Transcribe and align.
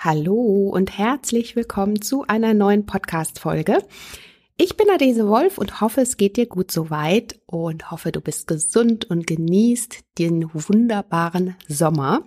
Hallo 0.00 0.70
und 0.72 0.96
herzlich 0.96 1.56
willkommen 1.56 2.00
zu 2.00 2.24
einer 2.28 2.54
neuen 2.54 2.86
Podcast-Folge. 2.86 3.78
Ich 4.56 4.76
bin 4.76 4.88
Adese 4.90 5.26
Wolf 5.26 5.58
und 5.58 5.80
hoffe, 5.80 6.02
es 6.02 6.16
geht 6.16 6.36
dir 6.36 6.46
gut 6.46 6.70
soweit 6.70 7.40
und 7.46 7.90
hoffe, 7.90 8.12
du 8.12 8.20
bist 8.20 8.46
gesund 8.46 9.06
und 9.06 9.26
genießt 9.26 10.04
den 10.18 10.54
wunderbaren 10.54 11.56
Sommer. 11.66 12.22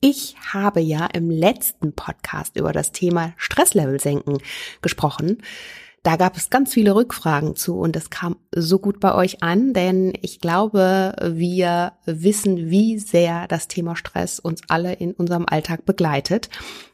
Ich 0.00 0.34
habe 0.52 0.80
ja 0.80 1.06
im 1.06 1.30
letzten 1.30 1.92
Podcast 1.92 2.56
über 2.56 2.72
das 2.72 2.90
Thema 2.90 3.32
Stresslevel 3.36 4.00
senken 4.00 4.38
gesprochen. 4.82 5.38
Da 6.04 6.16
gab 6.16 6.36
es 6.36 6.50
ganz 6.50 6.74
viele 6.74 6.94
Rückfragen 6.94 7.56
zu 7.56 7.78
und 7.78 7.96
es 7.96 8.10
kam 8.10 8.36
so 8.54 8.78
gut 8.78 9.00
bei 9.00 9.14
euch 9.14 9.42
an, 9.42 9.72
denn 9.72 10.12
ich 10.20 10.38
glaube, 10.38 11.16
wir 11.22 11.94
wissen, 12.04 12.68
wie 12.68 12.98
sehr 12.98 13.48
das 13.48 13.68
Thema 13.68 13.96
Stress 13.96 14.38
uns 14.38 14.60
alle 14.68 14.92
in 14.92 15.12
unserem 15.14 15.46
Alltag 15.48 15.86
begleitet. 15.86 16.50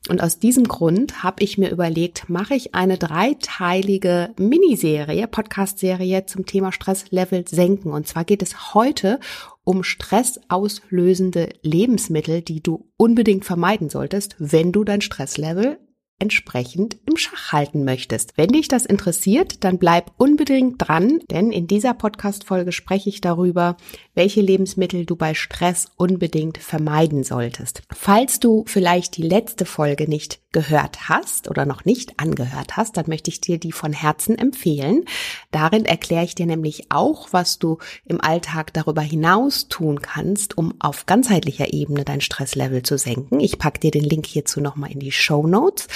Und 0.09 0.23
aus 0.23 0.39
diesem 0.39 0.69
Grund 0.69 1.25
habe 1.25 1.43
ich 1.43 1.59
mir 1.59 1.73
überlegt, 1.73 2.29
mache 2.29 2.55
ich 2.55 2.77
eine 2.77 2.99
dreiteilige 2.99 4.31
Miniserie, 4.39 5.27
Podcast-Serie 5.27 6.27
zum 6.27 6.47
Thema 6.47 6.71
Stresslevel 6.71 7.49
senken. 7.49 7.91
Und 7.91 8.07
zwar 8.07 8.25
geht 8.25 8.43
es 8.43 8.75
heute 8.75 9.19
um 9.65 9.83
stressauslösende 9.83 11.49
Lebensmittel, 11.63 12.43
die 12.43 12.63
du 12.63 12.89
unbedingt 12.97 13.45
vermeiden 13.45 13.91
solltest, 13.91 14.37
wenn 14.39 14.71
du 14.71 14.85
dein 14.85 15.01
Stresslevel 15.01 15.81
entsprechend 16.21 16.97
im 17.07 17.17
Schach 17.17 17.53
halten 17.53 17.85
möchtest. 17.85 18.37
Wenn 18.37 18.51
dich 18.51 18.69
das 18.69 18.87
interessiert, 18.87 19.65
dann 19.65 19.79
bleib 19.79 20.13
unbedingt 20.17 20.77
dran, 20.79 21.21
denn 21.31 21.51
in 21.51 21.67
dieser 21.67 21.95
Podcast-Folge 21.95 22.73
spreche 22.73 23.09
ich 23.09 23.21
darüber, 23.21 23.77
welche 24.15 24.41
Lebensmittel 24.41 25.07
du 25.07 25.17
bei 25.17 25.35
Stress 25.35 25.87
unbedingt 25.97 26.59
vermeiden 26.59 27.25
solltest. 27.25 27.83
Falls 27.93 28.39
du 28.39 28.65
vielleicht 28.67 29.17
die 29.17 29.23
letzte 29.23 29.65
Folge 29.65 30.09
nicht 30.09 30.41
gehört 30.53 31.09
hast 31.09 31.49
oder 31.49 31.65
noch 31.65 31.85
nicht 31.85 32.19
angehört 32.19 32.77
hast, 32.77 32.97
dann 32.97 33.05
möchte 33.09 33.31
ich 33.31 33.41
dir 33.41 33.59
die 33.59 33.73
von 33.73 33.93
Herzen 33.93 34.37
empfehlen. 34.37 35.05
Darin 35.51 35.85
erkläre 35.85 36.25
ich 36.25 36.35
dir 36.35 36.47
nämlich 36.47 36.91
auch, 36.91 37.29
was 37.33 37.59
du 37.59 37.79
im 38.05 38.21
Alltag 38.21 38.73
darüber 38.73 39.03
hinaus 39.03 39.69
tun 39.69 40.03
kannst, 40.03 40.59
um 40.59 40.75
auf 40.81 41.07
ganzheitlicher 41.07 41.73
Ebene 41.73 42.05
dein 42.05 42.21
Stresslevel 42.21 42.83
zu 42.83 42.99
senken. 42.99 43.41
Ich 43.41 43.59
packe 43.59 43.81
dir 43.81 43.91
den 43.91 44.05
Link 44.05 44.27
hierzu 44.27 44.61
nochmal 44.61 44.91
in 44.91 45.01
die 45.01 45.13
Show 45.13 45.47
Notes. 45.47 45.87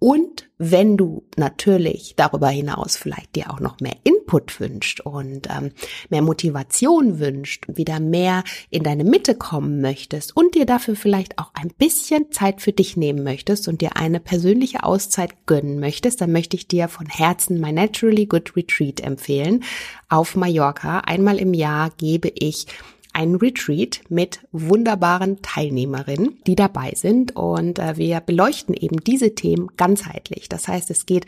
Und 0.00 0.48
wenn 0.56 0.96
du 0.96 1.24
natürlich 1.36 2.14
darüber 2.16 2.48
hinaus 2.48 2.96
vielleicht 2.96 3.36
dir 3.36 3.50
auch 3.50 3.60
noch 3.60 3.80
mehr 3.80 3.96
Input 4.02 4.58
wünscht 4.58 5.00
und 5.00 5.46
ähm, 5.50 5.72
mehr 6.08 6.22
Motivation 6.22 7.18
wünscht, 7.18 7.66
wieder 7.68 8.00
mehr 8.00 8.42
in 8.70 8.82
deine 8.82 9.04
Mitte 9.04 9.34
kommen 9.34 9.82
möchtest 9.82 10.34
und 10.34 10.54
dir 10.54 10.64
dafür 10.64 10.96
vielleicht 10.96 11.38
auch 11.38 11.50
ein 11.52 11.70
bisschen 11.76 12.32
Zeit 12.32 12.62
für 12.62 12.72
dich 12.72 12.96
nehmen 12.96 13.22
möchtest 13.22 13.68
und 13.68 13.82
dir 13.82 13.96
eine 13.96 14.20
persönliche 14.20 14.84
Auszeit 14.84 15.46
gönnen 15.46 15.80
möchtest, 15.80 16.22
dann 16.22 16.32
möchte 16.32 16.56
ich 16.56 16.66
dir 16.66 16.88
von 16.88 17.06
Herzen 17.06 17.60
My 17.60 17.70
Naturally 17.70 18.24
Good 18.24 18.56
Retreat 18.56 19.00
empfehlen. 19.00 19.64
Auf 20.08 20.34
Mallorca 20.34 21.00
einmal 21.00 21.38
im 21.38 21.52
Jahr 21.52 21.90
gebe 21.98 22.32
ich 22.34 22.66
ein 23.12 23.34
Retreat 23.34 24.00
mit 24.08 24.46
wunderbaren 24.52 25.42
Teilnehmerinnen, 25.42 26.38
die 26.46 26.56
dabei 26.56 26.92
sind. 26.94 27.36
Und 27.36 27.78
äh, 27.78 27.96
wir 27.96 28.20
beleuchten 28.20 28.74
eben 28.74 29.00
diese 29.00 29.34
Themen 29.34 29.68
ganzheitlich. 29.76 30.48
Das 30.48 30.68
heißt, 30.68 30.90
es 30.90 31.06
geht 31.06 31.26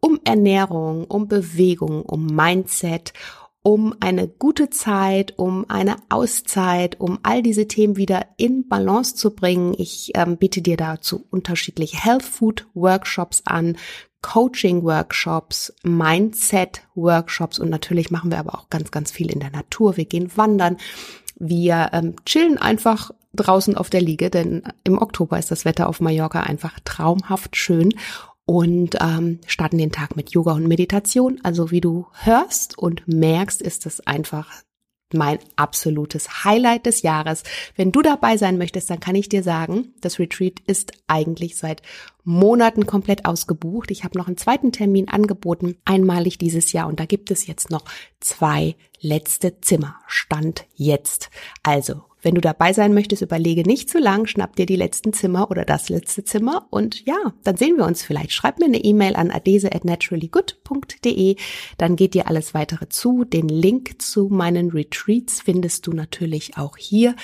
um 0.00 0.20
Ernährung, 0.24 1.04
um 1.04 1.28
Bewegung, 1.28 2.02
um 2.02 2.26
Mindset, 2.26 3.12
um 3.62 3.94
eine 4.00 4.26
gute 4.26 4.70
Zeit, 4.70 5.34
um 5.36 5.68
eine 5.68 5.96
Auszeit, 6.08 6.98
um 6.98 7.18
all 7.22 7.42
diese 7.42 7.68
Themen 7.68 7.96
wieder 7.96 8.26
in 8.38 8.68
Balance 8.68 9.14
zu 9.14 9.34
bringen. 9.34 9.74
Ich 9.76 10.12
ähm, 10.14 10.38
biete 10.38 10.62
dir 10.62 10.78
dazu 10.78 11.26
unterschiedliche 11.30 12.02
Health 12.02 12.22
Food 12.22 12.66
Workshops 12.72 13.42
an, 13.44 13.76
Coaching-Workshops, 14.22 15.74
Mindset-Workshops 15.82 17.58
und 17.58 17.70
natürlich 17.70 18.10
machen 18.10 18.30
wir 18.30 18.38
aber 18.38 18.54
auch 18.54 18.68
ganz, 18.68 18.90
ganz 18.90 19.10
viel 19.10 19.30
in 19.30 19.40
der 19.40 19.50
Natur. 19.50 19.96
Wir 19.96 20.04
gehen 20.04 20.30
wandern, 20.36 20.76
wir 21.40 21.90
ähm, 21.92 22.14
chillen 22.24 22.58
einfach 22.58 23.10
draußen 23.34 23.76
auf 23.76 23.90
der 23.90 24.00
Liege, 24.00 24.30
denn 24.30 24.62
im 24.84 24.98
Oktober 24.98 25.38
ist 25.38 25.50
das 25.50 25.64
Wetter 25.64 25.88
auf 25.88 26.00
Mallorca 26.00 26.40
einfach 26.40 26.78
traumhaft 26.84 27.56
schön 27.56 27.94
und 28.44 28.96
ähm, 29.00 29.40
starten 29.46 29.78
den 29.78 29.92
Tag 29.92 30.16
mit 30.16 30.30
Yoga 30.30 30.52
und 30.52 30.66
Meditation. 30.66 31.40
Also 31.42 31.70
wie 31.70 31.80
du 31.80 32.06
hörst 32.12 32.76
und 32.76 33.06
merkst, 33.06 33.62
ist 33.62 33.86
es 33.86 34.06
einfach 34.06 34.48
mein 35.14 35.38
absolutes 35.56 36.44
Highlight 36.44 36.86
des 36.86 37.02
Jahres. 37.02 37.42
Wenn 37.76 37.92
du 37.92 38.02
dabei 38.02 38.36
sein 38.36 38.58
möchtest, 38.58 38.90
dann 38.90 39.00
kann 39.00 39.14
ich 39.14 39.28
dir 39.28 39.42
sagen, 39.42 39.94
das 40.00 40.18
Retreat 40.18 40.60
ist 40.66 40.92
eigentlich 41.06 41.56
seit 41.56 41.82
Monaten 42.24 42.86
komplett 42.86 43.24
ausgebucht. 43.24 43.90
Ich 43.90 44.04
habe 44.04 44.18
noch 44.18 44.26
einen 44.26 44.36
zweiten 44.36 44.72
Termin 44.72 45.08
angeboten, 45.08 45.76
einmalig 45.84 46.38
dieses 46.38 46.72
Jahr 46.72 46.86
und 46.86 47.00
da 47.00 47.06
gibt 47.06 47.30
es 47.30 47.46
jetzt 47.46 47.70
noch 47.70 47.84
zwei 48.20 48.76
letzte 49.00 49.60
Zimmer. 49.60 49.96
Stand 50.06 50.66
jetzt. 50.74 51.30
Also 51.62 52.02
wenn 52.22 52.34
du 52.34 52.40
dabei 52.40 52.72
sein 52.72 52.94
möchtest, 52.94 53.22
überlege 53.22 53.62
nicht 53.62 53.90
zu 53.90 53.98
lang, 53.98 54.26
schnapp 54.26 54.56
dir 54.56 54.66
die 54.66 54.76
letzten 54.76 55.12
Zimmer 55.12 55.50
oder 55.50 55.64
das 55.64 55.88
letzte 55.88 56.24
Zimmer 56.24 56.66
und 56.70 57.04
ja, 57.06 57.34
dann 57.44 57.56
sehen 57.56 57.76
wir 57.76 57.86
uns 57.86 58.02
vielleicht. 58.02 58.32
Schreib 58.32 58.58
mir 58.58 58.66
eine 58.66 58.84
E-Mail 58.84 59.16
an 59.16 59.30
adese@naturallygood.de, 59.30 61.36
dann 61.78 61.96
geht 61.96 62.14
dir 62.14 62.28
alles 62.28 62.54
weitere 62.54 62.88
zu. 62.88 63.24
Den 63.24 63.48
Link 63.48 64.02
zu 64.02 64.28
meinen 64.28 64.70
Retreats 64.70 65.40
findest 65.40 65.86
du 65.86 65.92
natürlich 65.92 66.56
auch 66.56 66.76
hier 66.76 67.14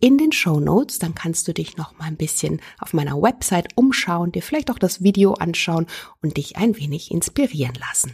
in 0.00 0.18
den 0.18 0.32
Show 0.32 0.60
Notes. 0.60 0.98
Dann 0.98 1.14
kannst 1.14 1.48
du 1.48 1.54
dich 1.54 1.76
noch 1.76 1.98
mal 1.98 2.06
ein 2.06 2.16
bisschen 2.16 2.60
auf 2.78 2.92
meiner 2.92 3.20
Website 3.20 3.68
umschauen, 3.74 4.32
dir 4.32 4.42
vielleicht 4.42 4.70
auch 4.70 4.78
das 4.78 5.02
Video 5.02 5.34
anschauen 5.34 5.86
und 6.22 6.36
dich 6.36 6.56
ein 6.56 6.76
wenig 6.76 7.10
inspirieren 7.10 7.74
lassen. 7.74 8.12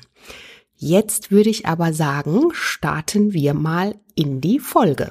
Jetzt 0.77 1.31
würde 1.31 1.51
ich 1.51 1.67
aber 1.67 1.93
sagen, 1.93 2.49
starten 2.53 3.33
wir 3.33 3.55
mal 3.55 3.95
in 4.15 4.41
die 4.41 4.59
Folge. 4.59 5.11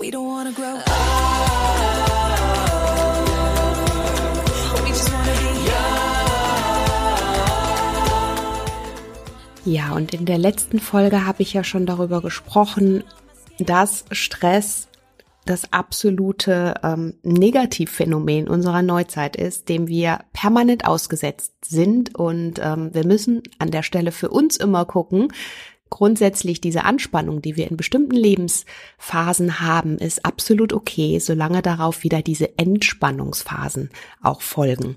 We 0.00 0.10
don't 0.10 0.28
wanna 0.28 0.52
grow 0.52 0.76
up. 0.76 0.84
Ja, 9.64 9.92
und 9.92 10.14
in 10.14 10.24
der 10.24 10.38
letzten 10.38 10.78
Folge 10.78 11.26
habe 11.26 11.42
ich 11.42 11.52
ja 11.52 11.62
schon 11.62 11.84
darüber 11.84 12.22
gesprochen, 12.22 13.04
dass 13.58 14.06
Stress 14.12 14.88
das 15.44 15.72
absolute 15.72 16.74
ähm, 16.82 17.14
Negativphänomen 17.22 18.48
unserer 18.48 18.82
Neuzeit 18.82 19.36
ist, 19.36 19.68
dem 19.68 19.88
wir 19.88 20.20
permanent 20.32 20.86
ausgesetzt 20.86 21.52
sind. 21.64 22.14
Und 22.14 22.60
ähm, 22.62 22.94
wir 22.94 23.04
müssen 23.04 23.42
an 23.58 23.70
der 23.70 23.82
Stelle 23.82 24.12
für 24.12 24.30
uns 24.30 24.56
immer 24.56 24.84
gucken, 24.84 25.32
grundsätzlich 25.90 26.60
diese 26.60 26.84
Anspannung, 26.84 27.42
die 27.42 27.56
wir 27.56 27.70
in 27.70 27.76
bestimmten 27.76 28.16
Lebensphasen 28.16 29.60
haben, 29.60 29.98
ist 29.98 30.24
absolut 30.24 30.72
okay, 30.72 31.18
solange 31.18 31.62
darauf 31.62 32.02
wieder 32.02 32.22
diese 32.22 32.58
Entspannungsphasen 32.58 33.90
auch 34.22 34.42
folgen. 34.42 34.96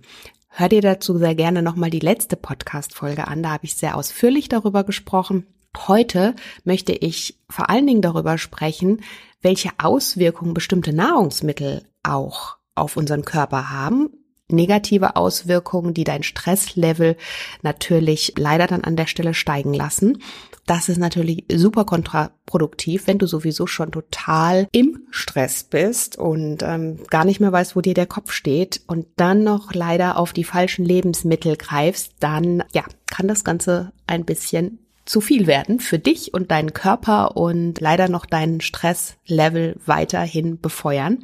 Hör 0.50 0.68
dir 0.68 0.82
dazu 0.82 1.18
sehr 1.18 1.36
gerne 1.36 1.62
nochmal 1.62 1.90
die 1.90 2.00
letzte 2.00 2.36
Podcast-Folge 2.36 3.28
an, 3.28 3.42
da 3.42 3.52
habe 3.52 3.66
ich 3.66 3.76
sehr 3.76 3.96
ausführlich 3.96 4.50
darüber 4.50 4.84
gesprochen. 4.84 5.46
Heute 5.88 6.36
möchte 6.66 6.92
ich 6.92 7.40
vor 7.50 7.70
allen 7.70 7.88
Dingen 7.88 8.02
darüber 8.02 8.38
sprechen, 8.38 9.02
welche 9.42 9.70
Auswirkungen 9.78 10.54
bestimmte 10.54 10.94
Nahrungsmittel 10.94 11.86
auch 12.04 12.58
auf 12.76 12.98
unseren 12.98 13.24
Körper 13.24 13.70
haben, 13.70 14.10
negative 14.50 15.16
Auswirkungen, 15.16 15.94
die 15.94 16.04
dein 16.04 16.24
Stresslevel 16.24 17.16
natürlich 17.62 18.34
leider 18.38 18.68
dann 18.68 18.84
an 18.84 18.96
der 18.96 19.08
Stelle 19.08 19.34
steigen 19.34 19.74
lassen. 19.74 20.22
Das 20.66 20.90
ist 20.90 20.98
natürlich 20.98 21.46
super 21.52 21.86
kontraproduktiv, 21.86 23.08
wenn 23.08 23.18
du 23.18 23.28
sowieso 23.28 23.68
schon 23.68 23.92
total 23.92 24.68
im 24.72 25.02
Stress 25.10 25.64
bist 25.64 26.18
und 26.18 26.64
ähm, 26.64 27.00
gar 27.10 27.26
nicht 27.26 27.40
mehr 27.40 27.52
weißt, 27.52 27.76
wo 27.76 27.82
dir 27.82 27.94
der 27.94 28.06
Kopf 28.06 28.32
steht 28.32 28.82
und 28.88 29.08
dann 29.16 29.44
noch 29.44 29.74
leider 29.74 30.18
auf 30.18 30.34
die 30.34 30.44
falschen 30.44 30.86
Lebensmittel 30.86 31.58
greifst, 31.58 32.14
dann 32.20 32.64
ja, 32.74 32.84
kann 33.08 33.28
das 33.28 33.44
Ganze 33.44 33.92
ein 34.08 34.26
bisschen 34.26 34.80
zu 35.06 35.20
viel 35.20 35.48
werden 35.48 35.80
für 35.80 36.00
dich 36.00 36.34
und 36.34 36.52
deinen 36.52 36.74
Körper 36.74 37.36
und 37.36 37.80
leider 37.80 38.08
noch 38.08 38.26
deinen 38.26 38.62
Stresslevel 38.62 39.76
weiterhin 39.86 40.60
befeuern. 40.60 41.24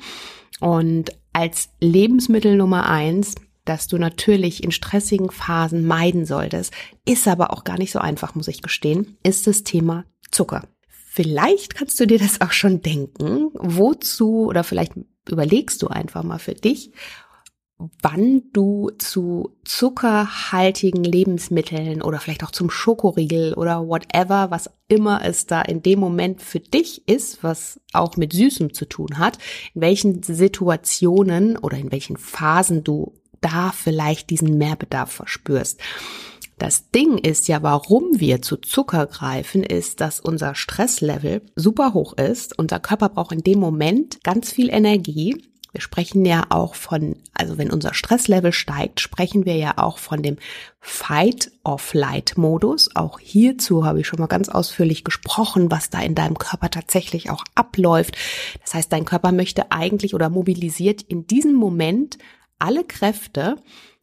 Und 0.59 1.11
als 1.31 1.69
Lebensmittel 1.79 2.55
Nummer 2.55 2.89
eins, 2.89 3.35
das 3.67 3.87
du 3.87 3.97
natürlich 3.97 4.63
in 4.63 4.71
stressigen 4.71 5.31
Phasen 5.31 5.85
meiden 5.85 6.25
solltest, 6.25 6.73
ist 7.05 7.27
aber 7.27 7.51
auch 7.51 7.63
gar 7.63 7.77
nicht 7.77 7.91
so 7.91 7.99
einfach, 7.99 8.35
muss 8.35 8.47
ich 8.47 8.61
gestehen, 8.61 9.17
ist 9.23 9.47
das 9.47 9.63
Thema 9.63 10.05
Zucker. 10.31 10.63
Vielleicht 10.87 11.75
kannst 11.75 11.99
du 11.99 12.05
dir 12.05 12.19
das 12.19 12.41
auch 12.41 12.51
schon 12.51 12.81
denken, 12.81 13.49
wozu 13.53 14.45
oder 14.45 14.63
vielleicht 14.63 14.93
überlegst 15.27 15.81
du 15.81 15.87
einfach 15.87 16.23
mal 16.23 16.39
für 16.39 16.53
dich, 16.53 16.91
wann 18.01 18.43
du 18.53 18.89
zu 18.97 19.55
zuckerhaltigen 19.63 21.03
Lebensmitteln 21.03 22.01
oder 22.01 22.19
vielleicht 22.19 22.43
auch 22.43 22.51
zum 22.51 22.69
Schokoriegel 22.69 23.53
oder 23.53 23.87
whatever, 23.87 24.49
was 24.49 24.69
immer 24.87 25.23
es 25.23 25.45
da 25.45 25.61
in 25.61 25.83
dem 25.83 25.99
Moment 25.99 26.41
für 26.41 26.59
dich 26.59 27.07
ist, 27.07 27.43
was 27.43 27.79
auch 27.93 28.17
mit 28.17 28.33
Süßem 28.33 28.73
zu 28.73 28.85
tun 28.85 29.19
hat, 29.19 29.37
in 29.75 29.81
welchen 29.81 30.23
Situationen 30.23 31.57
oder 31.57 31.77
in 31.77 31.91
welchen 31.91 32.17
Phasen 32.17 32.83
du 32.83 33.13
da 33.47 33.71
vielleicht 33.71 34.29
diesen 34.29 34.57
Mehrbedarf 34.57 35.11
verspürst. 35.11 35.79
Das 36.57 36.89
Ding 36.89 37.19
ist 37.19 37.47
ja, 37.47 37.61
warum 37.61 38.19
wir 38.19 38.41
zu 38.41 38.57
Zucker 38.57 39.05
greifen, 39.05 39.63
ist, 39.63 40.01
dass 40.01 40.19
unser 40.19 40.55
Stresslevel 40.55 41.43
super 41.55 41.93
hoch 41.93 42.13
ist. 42.13 42.57
Unser 42.57 42.79
Körper 42.79 43.09
braucht 43.09 43.31
in 43.31 43.43
dem 43.43 43.59
Moment 43.59 44.23
ganz 44.23 44.51
viel 44.51 44.69
Energie 44.69 45.43
wir 45.77 45.81
sprechen 45.81 46.25
ja 46.25 46.47
auch 46.49 46.73
von, 46.73 47.17
also 47.33 47.59
wenn 47.59 47.71
unser 47.71 47.93
Stresslevel 47.93 48.51
steigt, 48.51 48.99
sprechen 48.99 49.45
wir 49.45 49.57
ja 49.57 49.77
auch 49.77 49.99
von 49.99 50.23
dem 50.23 50.37
Fight-of-Light-Modus. 50.79 52.95
Auch 52.95 53.19
hierzu 53.19 53.85
habe 53.85 53.99
ich 53.99 54.07
schon 54.07 54.19
mal 54.19 54.25
ganz 54.25 54.49
ausführlich 54.49 55.03
gesprochen, 55.03 55.69
was 55.69 55.91
da 55.91 56.01
in 56.01 56.15
deinem 56.15 56.39
Körper 56.39 56.71
tatsächlich 56.71 57.29
auch 57.29 57.43
abläuft. 57.53 58.17
Das 58.61 58.73
heißt, 58.73 58.91
dein 58.91 59.05
Körper 59.05 59.31
möchte 59.31 59.71
eigentlich 59.71 60.15
oder 60.15 60.31
mobilisiert 60.31 61.03
in 61.03 61.27
diesem 61.27 61.53
Moment 61.53 62.17
alle 62.59 62.83
Kräfte, 62.83 63.55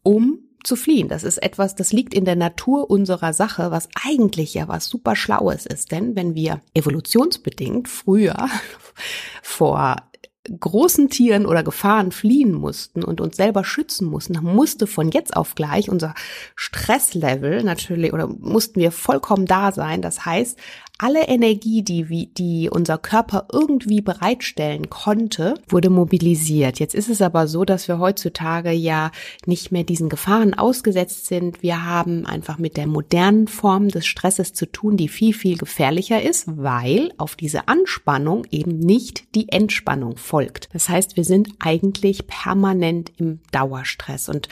um 0.03 0.39
zu 0.65 0.77
fliehen. 0.77 1.09
Das 1.09 1.25
ist 1.25 1.39
etwas, 1.39 1.75
das 1.75 1.93
liegt 1.93 2.15
in 2.15 2.25
der 2.25 2.37
Natur 2.37 2.91
unserer 2.91 3.33
Sache, 3.33 3.71
was 3.71 3.89
eigentlich 4.03 4.55
ja 4.55 4.67
was 4.67 4.87
super 4.89 5.15
Schlaues 5.15 5.67
ist. 5.67 5.93
Denn 5.93 6.17
wenn 6.17 6.35
wir 6.35 6.61
evolutionsbedingt 6.73 7.89
früher 7.89 8.49
vor 9.43 9.97
großen 10.61 11.09
Tieren 11.09 11.47
oder 11.47 11.63
Gefahren 11.63 12.13
fliehen 12.13 12.53
mussten 12.53 13.03
und 13.03 13.21
uns 13.21 13.37
selber 13.37 13.65
schützen 13.65 14.07
mussten, 14.07 14.39
musste 14.43 14.87
von 14.87 15.11
jetzt 15.11 15.37
auf 15.37 15.55
gleich 15.55 15.89
unser 15.89 16.15
Stresslevel 16.55 17.63
natürlich 17.63 18.13
oder 18.13 18.27
mussten 18.27 18.81
wir 18.81 18.93
vollkommen 18.93 19.47
da 19.47 19.73
sein. 19.73 20.03
Das 20.03 20.27
heißt, 20.27 20.59
alle 20.99 21.27
Energie, 21.27 21.83
die, 21.83 22.33
die 22.35 22.71
unser 22.71 22.99
Körper 22.99 23.49
irgendwie 23.53 24.01
bereitstellen 24.01 24.91
konnte, 24.91 25.55
wurde 25.69 25.91
mobilisiert. 25.91 26.79
Jetzt 26.79 26.95
ist 26.95 27.09
es 27.09 27.21
aber 27.21 27.49
so, 27.49 27.65
dass 27.65 27.89
wir 27.89 27.99
heutzutage 27.99 28.71
ja 28.71 29.11
nicht 29.45 29.73
mehr 29.73 29.83
diesen 29.83 30.09
Gefahren 30.09 30.55
ausgesetzt 30.55 31.27
sind. 31.27 31.63
Wir 31.63 31.85
haben 31.85 32.27
einfach 32.27 32.59
mit 32.59 32.77
der 32.77 32.87
modernen 32.87 33.49
Form 33.49 33.89
des 33.89 34.07
Stresses 34.07 34.53
zu 34.53 34.67
tun, 34.67 34.97
die 34.97 35.09
viel, 35.09 35.35
viel 35.35 35.59
gefährlicher 35.59 36.23
ist, 36.23 36.45
weil 36.47 37.13
auf 37.17 37.35
diese 37.35 37.67
Anspannung 37.67 38.47
eben 38.53 38.79
nicht 38.79 39.35
die 39.35 39.49
Entspannung 39.49 40.17
folgt. 40.17 40.34
Das 40.73 40.89
heißt, 40.89 41.17
wir 41.17 41.25
sind 41.25 41.49
eigentlich 41.61 42.27
permanent 42.27 43.13
im 43.17 43.41
Dauerstress 43.53 44.29
und 44.29 44.49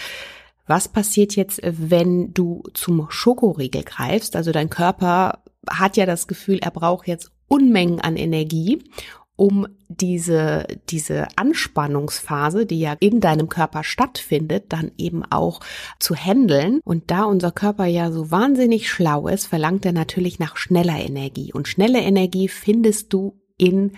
was 0.66 0.88
passiert 0.88 1.34
jetzt, 1.36 1.60
wenn 1.64 2.32
du 2.32 2.62
zum 2.72 3.08
Schokoriegel 3.10 3.82
greifst? 3.82 4.36
Also 4.36 4.52
dein 4.52 4.70
Körper 4.70 5.42
hat 5.68 5.96
ja 5.96 6.06
das 6.06 6.26
Gefühl, 6.26 6.58
er 6.60 6.70
braucht 6.70 7.08
jetzt 7.08 7.30
Unmengen 7.48 8.00
an 8.00 8.16
Energie, 8.16 8.82
um 9.36 9.66
diese, 9.88 10.66
diese 10.88 11.26
Anspannungsphase, 11.36 12.64
die 12.64 12.80
ja 12.80 12.96
in 13.00 13.20
deinem 13.20 13.48
Körper 13.48 13.82
stattfindet, 13.82 14.66
dann 14.72 14.92
eben 14.96 15.24
auch 15.24 15.60
zu 15.98 16.14
handeln. 16.14 16.80
Und 16.84 17.10
da 17.10 17.24
unser 17.24 17.50
Körper 17.50 17.86
ja 17.86 18.10
so 18.12 18.30
wahnsinnig 18.30 18.88
schlau 18.88 19.28
ist, 19.28 19.46
verlangt 19.46 19.84
er 19.84 19.92
natürlich 19.92 20.38
nach 20.38 20.56
schneller 20.56 20.98
Energie. 20.98 21.52
Und 21.52 21.68
schnelle 21.68 22.00
Energie 22.00 22.48
findest 22.48 23.12
du 23.12 23.38
in 23.58 23.92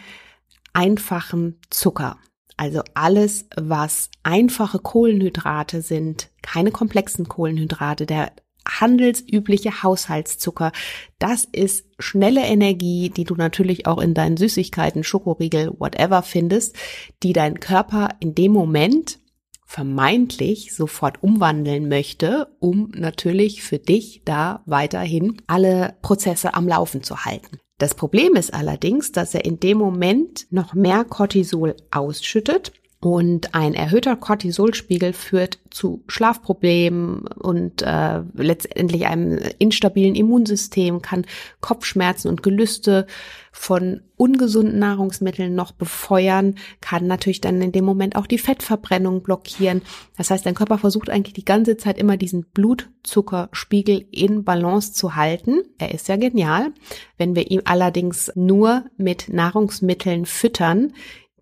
einfachem 0.74 1.56
Zucker. 1.70 2.18
Also 2.56 2.82
alles, 2.94 3.46
was 3.56 4.10
einfache 4.22 4.78
Kohlenhydrate 4.78 5.82
sind, 5.82 6.30
keine 6.42 6.70
komplexen 6.70 7.26
Kohlenhydrate, 7.26 8.06
der 8.06 8.32
handelsübliche 8.66 9.82
Haushaltszucker. 9.82 10.72
Das 11.18 11.44
ist 11.44 11.86
schnelle 11.98 12.42
Energie, 12.42 13.10
die 13.10 13.24
du 13.24 13.34
natürlich 13.34 13.86
auch 13.86 13.98
in 13.98 14.14
deinen 14.14 14.36
Süßigkeiten, 14.36 15.04
Schokoriegel, 15.04 15.72
whatever 15.78 16.22
findest, 16.22 16.76
die 17.22 17.32
dein 17.32 17.60
Körper 17.60 18.10
in 18.20 18.34
dem 18.34 18.52
Moment 18.52 19.18
vermeintlich 19.66 20.74
sofort 20.74 21.22
umwandeln 21.22 21.88
möchte, 21.88 22.54
um 22.60 22.92
natürlich 22.94 23.62
für 23.62 23.78
dich 23.78 24.22
da 24.24 24.62
weiterhin 24.66 25.42
alle 25.46 25.96
Prozesse 26.00 26.54
am 26.54 26.68
Laufen 26.68 27.02
zu 27.02 27.24
halten. 27.24 27.58
Das 27.78 27.94
Problem 27.94 28.36
ist 28.36 28.54
allerdings, 28.54 29.10
dass 29.10 29.34
er 29.34 29.44
in 29.44 29.58
dem 29.58 29.78
Moment 29.78 30.46
noch 30.50 30.74
mehr 30.74 31.04
Cortisol 31.04 31.74
ausschüttet 31.90 32.72
und 33.04 33.54
ein 33.54 33.74
erhöhter 33.74 34.16
Cortisolspiegel 34.16 35.12
führt 35.12 35.58
zu 35.68 36.02
Schlafproblemen 36.08 37.26
und 37.26 37.82
äh, 37.82 38.22
letztendlich 38.34 39.04
einem 39.06 39.38
instabilen 39.58 40.14
Immunsystem, 40.14 41.02
kann 41.02 41.26
Kopfschmerzen 41.60 42.28
und 42.28 42.42
Gelüste 42.42 43.06
von 43.52 44.00
ungesunden 44.16 44.78
Nahrungsmitteln 44.78 45.54
noch 45.54 45.72
befeuern, 45.72 46.54
kann 46.80 47.06
natürlich 47.06 47.42
dann 47.42 47.60
in 47.60 47.72
dem 47.72 47.84
Moment 47.84 48.16
auch 48.16 48.26
die 48.26 48.38
Fettverbrennung 48.38 49.22
blockieren. 49.22 49.82
Das 50.16 50.30
heißt, 50.30 50.46
dein 50.46 50.54
Körper 50.54 50.78
versucht 50.78 51.10
eigentlich 51.10 51.34
die 51.34 51.44
ganze 51.44 51.76
Zeit 51.76 51.98
immer 51.98 52.16
diesen 52.16 52.44
Blutzuckerspiegel 52.46 54.06
in 54.12 54.44
Balance 54.44 54.94
zu 54.94 55.14
halten. 55.14 55.60
Er 55.76 55.92
ist 55.92 56.08
ja 56.08 56.16
genial. 56.16 56.72
Wenn 57.18 57.36
wir 57.36 57.50
ihn 57.50 57.62
allerdings 57.66 58.32
nur 58.34 58.86
mit 58.96 59.28
Nahrungsmitteln 59.28 60.24
füttern, 60.24 60.94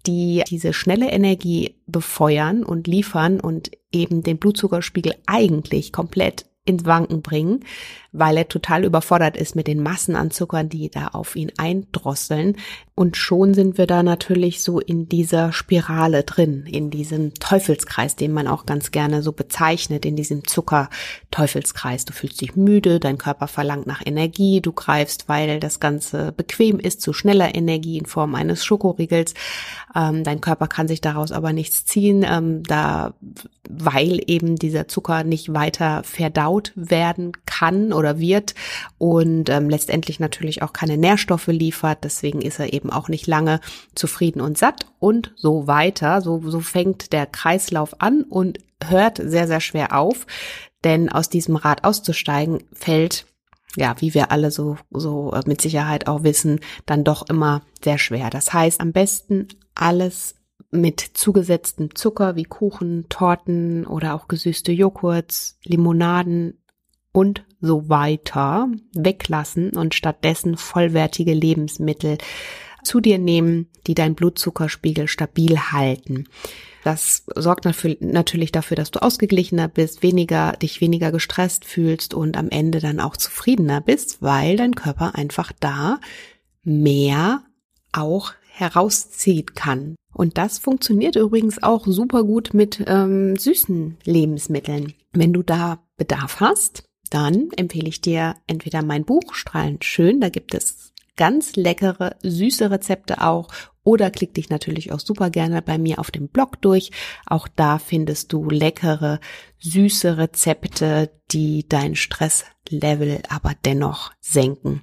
die 0.07 0.43
diese 0.49 0.73
schnelle 0.73 1.11
Energie 1.11 1.77
befeuern 1.87 2.65
und 2.65 2.87
liefern 2.87 3.41
und 3.41 3.71
eben 3.93 4.23
den 4.23 4.39
Blutzuckerspiegel 4.39 5.15
eigentlich 5.27 5.93
komplett 5.93 6.47
ins 6.65 6.85
Wanken 6.85 7.23
bringen, 7.23 7.61
weil 8.13 8.37
er 8.37 8.49
total 8.49 8.85
überfordert 8.85 9.37
ist 9.37 9.57
mit 9.57 9.67
den 9.67 9.83
Massen 9.83 10.17
an 10.17 10.31
Zuckern, 10.31 10.69
die 10.69 10.91
da 10.91 11.09
auf 11.09 11.35
ihn 11.35 11.51
eindrosseln. 11.57 12.57
Und 12.95 13.17
schon 13.17 13.55
sind 13.55 13.79
wir 13.79 13.87
da 13.87 14.03
natürlich 14.03 14.63
so 14.63 14.79
in 14.79 15.09
dieser 15.09 15.53
Spirale 15.53 16.25
drin, 16.25 16.67
in 16.67 16.91
diesem 16.91 17.33
Teufelskreis, 17.35 18.17
den 18.17 18.33
man 18.33 18.47
auch 18.47 18.67
ganz 18.67 18.91
gerne 18.91 19.23
so 19.23 19.33
bezeichnet, 19.33 20.05
in 20.05 20.15
diesem 20.15 20.47
Zucker-Teufelskreis. 20.47 22.05
Du 22.05 22.13
fühlst 22.13 22.43
dich 22.43 22.55
müde, 22.55 23.01
dein 23.01 23.17
Körper 23.17 23.49
verlangt 23.49 23.87
nach 23.87 24.03
Energie, 24.05 24.61
du 24.61 24.73
greifst, 24.73 25.29
weil 25.29 25.59
das 25.59 25.81
Ganze 25.81 26.33
bequem 26.33 26.79
ist, 26.79 27.01
zu 27.01 27.15
schneller 27.15 27.55
Energie 27.55 27.97
in 27.97 28.05
Form 28.05 28.35
eines 28.35 28.63
Schokoriegels. 28.63 29.33
Ähm, 29.97 30.23
dein 30.23 30.43
Körper 30.43 30.69
kann 30.69 30.87
sich 30.87 31.01
daraus 31.01 31.33
aber 31.33 31.55
nichts 31.55 31.87
ziehen, 31.87 32.27
ähm, 32.29 32.63
da, 32.63 33.15
weil 33.69 34.21
eben 34.27 34.57
dieser 34.57 34.87
Zucker 34.87 35.25
nicht 35.25 35.55
weiter 35.55 36.03
verdaut 36.05 36.73
werden 36.75 37.33
kann 37.47 37.95
oder 38.03 38.19
wird 38.19 38.55
und 38.99 39.49
ähm, 39.49 39.71
letztendlich 39.71 40.19
natürlich 40.19 40.63
auch 40.63 40.73
keine 40.73 40.99
Nährstoffe 40.99 41.47
liefert. 41.47 41.99
Deswegen 42.03 42.43
ist 42.43 42.59
er 42.59 42.73
eben 42.73 42.91
auch 42.91 43.09
nicht 43.09 43.29
lange 43.29 43.61
zufrieden 43.95 44.41
und 44.41 44.59
satt 44.59 44.87
und 44.99 45.33
so 45.37 45.69
weiter. 45.69 46.21
So, 46.21 46.43
so 46.45 46.61
fängt 46.61 47.13
der 47.13 47.27
Kreislauf 47.27 48.01
an 48.01 48.25
und 48.25 48.59
hört 48.85 49.19
sehr, 49.23 49.47
sehr 49.47 49.61
schwer 49.61 49.97
auf. 49.97 50.27
Denn 50.83 51.09
aus 51.09 51.29
diesem 51.29 51.55
Rad 51.55 51.85
auszusteigen 51.85 52.65
fällt 52.73 53.27
ja, 53.75 53.95
wie 54.01 54.13
wir 54.13 54.31
alle 54.31 54.51
so, 54.51 54.77
so 54.91 55.33
äh, 55.33 55.41
mit 55.47 55.63
Sicherheit 55.63 56.07
auch 56.07 56.25
wissen, 56.25 56.61
dann 56.85 57.05
doch 57.05 57.31
immer 57.31 57.63
sehr 57.83 57.97
schwer. 57.97 58.29
Das 58.29 58.53
heißt, 58.53 58.83
am 58.83 58.93
besten 58.93 59.49
alles 59.75 60.35
mit 60.71 61.01
zugesetztem 61.01 61.95
Zucker 61.95 62.37
wie 62.37 62.45
Kuchen, 62.45 63.07
Torten 63.09 63.87
oder 63.87 64.15
auch 64.15 64.29
gesüßte 64.29 64.73
Joghurts, 64.73 65.59
Limonaden, 65.65 66.59
und 67.13 67.45
so 67.63 67.89
weiter 67.89 68.69
weglassen 68.93 69.71
und 69.71 69.95
stattdessen 69.95 70.59
vollwertige 70.59 71.33
Lebensmittel 71.33 72.19
zu 72.83 73.01
dir 73.01 73.19
nehmen, 73.19 73.69
die 73.87 73.95
deinen 73.95 74.15
Blutzuckerspiegel 74.15 75.09
stabil 75.09 75.57
halten. 75.59 76.27
Das 76.85 77.25
sorgt 77.37 77.65
natürlich 78.01 78.51
dafür, 78.51 78.77
dass 78.77 78.91
du 78.91 79.01
ausgeglichener 79.01 79.69
bist, 79.69 80.03
weniger, 80.03 80.53
dich 80.55 80.81
weniger 80.81 81.13
gestresst 81.13 81.65
fühlst 81.65 82.13
und 82.13 82.37
am 82.37 82.51
Ende 82.51 82.81
dann 82.81 82.99
auch 82.99 83.17
zufriedener 83.17 83.81
bist, 83.81 84.21
weil 84.21 84.57
dein 84.57 84.75
Körper 84.75 85.15
einfach 85.15 85.53
da 85.61 86.01
mehr 86.65 87.45
auch 87.93 88.33
herausziehen 88.49 89.47
kann. 89.55 89.95
Und 90.13 90.39
das 90.39 90.59
funktioniert 90.59 91.17
übrigens 91.17 91.63
auch 91.63 91.87
super 91.87 92.25
gut 92.25 92.53
mit 92.53 92.83
ähm, 92.87 93.37
süßen 93.37 93.97
Lebensmitteln. 94.05 94.95
Wenn 95.13 95.33
du 95.33 95.43
da 95.43 95.79
Bedarf 95.97 96.41
hast, 96.41 96.85
dann 97.13 97.51
empfehle 97.57 97.89
ich 97.89 98.01
dir 98.01 98.37
entweder 98.47 98.83
mein 98.83 99.05
Buch 99.05 99.35
Strahlend 99.35 99.85
schön, 99.85 100.21
da 100.21 100.31
gibt 100.31 100.55
es 100.55 100.93
ganz 101.17 101.57
leckere, 101.57 102.17
süße 102.23 102.71
Rezepte 102.71 103.21
auch 103.21 103.49
oder 103.85 104.11
klick 104.11 104.33
dich 104.35 104.49
natürlich 104.49 104.93
auch 104.93 105.01
super 105.01 105.29
gerne 105.29 105.61
bei 105.61 105.77
mir 105.77 105.99
auf 105.99 106.11
dem 106.11 106.29
Blog 106.29 106.63
durch. 106.63 106.91
Auch 107.27 107.49
da 107.49 107.79
findest 107.79 108.33
du 108.33 108.49
leckere, 108.49 109.21
süße 109.59 110.17
Rezepte, 110.17 111.11
die 111.33 111.67
dein 111.69 111.97
Stresslevel 111.97 113.23
aber 113.29 113.53
dennoch 113.65 114.13
senken. 114.21 114.83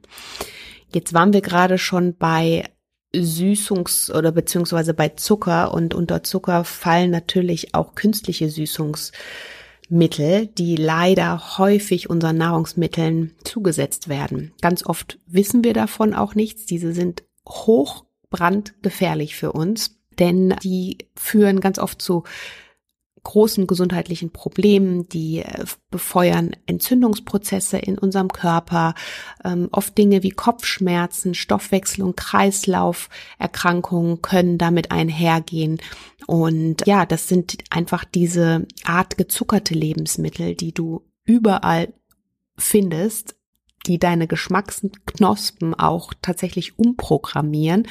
Jetzt 0.93 1.13
waren 1.13 1.33
wir 1.33 1.41
gerade 1.41 1.77
schon 1.77 2.15
bei 2.15 2.69
Süßungs- 3.15 4.15
oder 4.15 4.31
beziehungsweise 4.31 4.93
bei 4.93 5.09
Zucker 5.09 5.73
und 5.73 5.95
unter 5.95 6.21
Zucker 6.23 6.63
fallen 6.63 7.09
natürlich 7.09 7.73
auch 7.73 7.95
künstliche 7.95 8.49
Süßungsmittel, 9.89 10.47
die 10.47 10.75
leider 10.75 11.57
häufig 11.57 12.09
unseren 12.09 12.37
Nahrungsmitteln 12.37 13.35
zugesetzt 13.43 14.07
werden. 14.07 14.53
Ganz 14.61 14.85
oft 14.85 15.19
wissen 15.25 15.63
wir 15.63 15.73
davon 15.73 16.13
auch 16.13 16.35
nichts. 16.35 16.65
Diese 16.65 16.93
sind 16.93 17.23
hoch 17.47 18.05
brandgefährlich 18.29 19.35
für 19.35 19.51
uns, 19.51 19.99
denn 20.19 20.55
die 20.63 20.99
führen 21.15 21.59
ganz 21.59 21.79
oft 21.79 22.01
zu 22.01 22.23
großen 23.29 23.67
gesundheitlichen 23.67 24.31
Problemen, 24.31 25.07
die 25.07 25.41
äh, 25.41 25.65
befeuern 25.91 26.55
Entzündungsprozesse 26.65 27.77
in 27.77 27.99
unserem 27.99 28.29
Körper, 28.29 28.95
ähm, 29.45 29.69
oft 29.71 29.95
Dinge 29.95 30.23
wie 30.23 30.31
Kopfschmerzen, 30.31 31.35
Stoffwechsel- 31.35 32.01
und 32.01 32.17
Kreislauferkrankungen 32.17 34.23
können 34.23 34.57
damit 34.57 34.89
einhergehen. 34.89 35.77
Und 36.25 36.87
ja, 36.87 37.05
das 37.05 37.27
sind 37.27 37.57
einfach 37.69 38.03
diese 38.03 38.65
Art 38.83 39.15
gezuckerte 39.15 39.75
Lebensmittel, 39.75 40.55
die 40.55 40.73
du 40.73 41.05
überall 41.23 41.93
findest, 42.57 43.35
die 43.89 43.99
deine 43.99 44.27
Geschmacksknospen 44.27 45.73
auch 45.73 46.13
tatsächlich 46.21 46.77
umprogrammieren. 46.77 47.87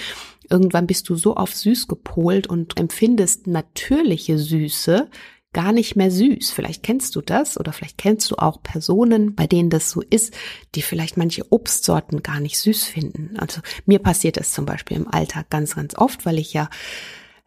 Irgendwann 0.48 0.86
bist 0.86 1.08
du 1.08 1.16
so 1.16 1.34
auf 1.34 1.54
süß 1.54 1.88
gepolt 1.88 2.46
und 2.46 2.78
empfindest 2.78 3.48
natürliche 3.48 4.38
Süße 4.38 5.10
gar 5.52 5.72
nicht 5.72 5.96
mehr 5.96 6.10
süß. 6.10 6.50
Vielleicht 6.52 6.84
kennst 6.84 7.16
du 7.16 7.20
das 7.20 7.58
oder 7.58 7.72
vielleicht 7.72 7.98
kennst 7.98 8.30
du 8.30 8.36
auch 8.36 8.62
Personen, 8.62 9.34
bei 9.34 9.48
denen 9.48 9.70
das 9.70 9.90
so 9.90 10.02
ist, 10.02 10.32
die 10.76 10.82
vielleicht 10.82 11.16
manche 11.16 11.50
Obstsorten 11.50 12.22
gar 12.22 12.38
nicht 12.38 12.58
süß 12.58 12.84
finden. 12.84 13.36
Also 13.38 13.60
mir 13.84 13.98
passiert 13.98 14.36
das 14.36 14.52
zum 14.52 14.66
Beispiel 14.66 14.96
im 14.96 15.08
Alltag 15.08 15.50
ganz, 15.50 15.74
ganz 15.74 15.96
oft, 15.96 16.24
weil 16.24 16.38
ich 16.38 16.52
ja 16.52 16.70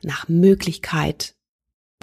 nach 0.02 0.28
Möglichkeit 0.28 1.36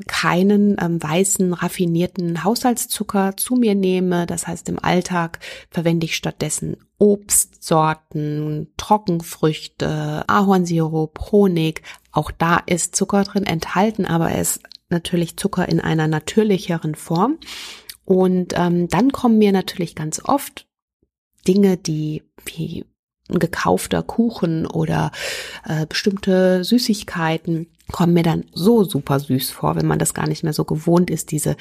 keinen 0.07 0.77
ähm, 0.81 1.03
weißen, 1.03 1.53
raffinierten 1.53 2.45
Haushaltszucker 2.45 3.37
zu 3.37 3.55
mir 3.57 3.75
nehme. 3.75 4.27
Das 4.27 4.47
heißt, 4.47 4.69
im 4.69 4.79
Alltag 4.79 5.41
verwende 5.71 6.07
ich 6.07 6.17
stattdessen 6.17 6.77
Obstsorten, 6.99 8.69
Trockenfrüchte, 8.77 10.25
Ahornsirup, 10.27 11.31
Honig. 11.33 11.83
Auch 12.13 12.31
da 12.31 12.59
ist 12.67 12.97
Zucker 12.97 13.25
drin 13.25 13.45
enthalten, 13.45 14.05
aber 14.05 14.33
es 14.33 14.57
ist 14.57 14.63
natürlich 14.89 15.37
Zucker 15.37 15.69
in 15.69 15.81
einer 15.81 16.09
natürlicheren 16.09 16.95
Form. 16.95 17.39
Und 18.05 18.55
ähm, 18.57 18.89
dann 18.89 19.13
kommen 19.13 19.39
mir 19.39 19.53
natürlich 19.53 19.95
ganz 19.95 20.25
oft 20.25 20.67
Dinge, 21.47 21.77
die 21.77 22.23
wie 22.45 22.85
gekaufter 23.29 24.03
Kuchen 24.03 24.67
oder 24.67 25.13
äh, 25.67 25.87
bestimmte 25.87 26.65
Süßigkeiten 26.65 27.67
kommen 27.91 28.13
mir 28.13 28.23
dann 28.23 28.45
so 28.53 28.85
super 28.85 29.19
süß 29.19 29.51
vor, 29.51 29.77
wenn 29.77 29.87
man 29.87 29.99
das 29.99 30.15
gar 30.15 30.29
nicht 30.29 30.45
mehr 30.45 30.53
so 30.53 30.65
gewohnt 30.65 31.11
ist, 31.11 31.31
diese 31.31 31.57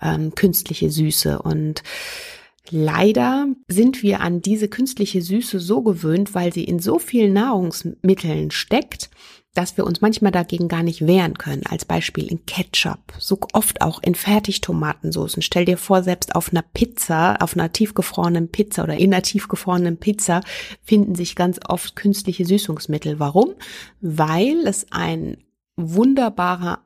ähm, 0.00 0.34
künstliche 0.34 0.90
Süße. 0.90 1.40
Und 1.40 1.82
leider 2.70 3.46
sind 3.68 4.02
wir 4.02 4.20
an 4.20 4.40
diese 4.40 4.68
künstliche 4.68 5.22
Süße 5.22 5.60
so 5.60 5.82
gewöhnt, 5.82 6.34
weil 6.34 6.52
sie 6.52 6.64
in 6.64 6.78
so 6.78 6.98
vielen 6.98 7.34
Nahrungsmitteln 7.34 8.50
steckt, 8.50 9.10
dass 9.56 9.76
wir 9.76 9.84
uns 9.84 10.00
manchmal 10.00 10.32
dagegen 10.32 10.68
gar 10.68 10.82
nicht 10.82 11.06
wehren 11.06 11.38
können. 11.38 11.64
Als 11.66 11.84
Beispiel 11.84 12.26
in 12.26 12.44
Ketchup, 12.44 13.14
so 13.18 13.38
oft 13.52 13.80
auch 13.80 14.02
in 14.02 14.14
Fertigtomatensoßen. 14.14 15.42
Stell 15.42 15.64
dir 15.64 15.78
vor, 15.78 16.02
selbst 16.02 16.34
auf 16.34 16.50
einer 16.50 16.62
Pizza, 16.62 17.40
auf 17.40 17.54
einer 17.54 17.72
tiefgefrorenen 17.72 18.50
Pizza 18.50 18.84
oder 18.84 18.96
in 18.96 19.14
einer 19.14 19.22
tiefgefrorenen 19.22 19.96
Pizza 19.96 20.42
finden 20.82 21.14
sich 21.14 21.36
ganz 21.36 21.58
oft 21.66 21.96
künstliche 21.96 22.44
Süßungsmittel. 22.44 23.18
Warum? 23.18 23.54
Weil 24.00 24.66
es 24.66 24.86
ein 24.90 25.38
wunderbarer, 25.76 26.80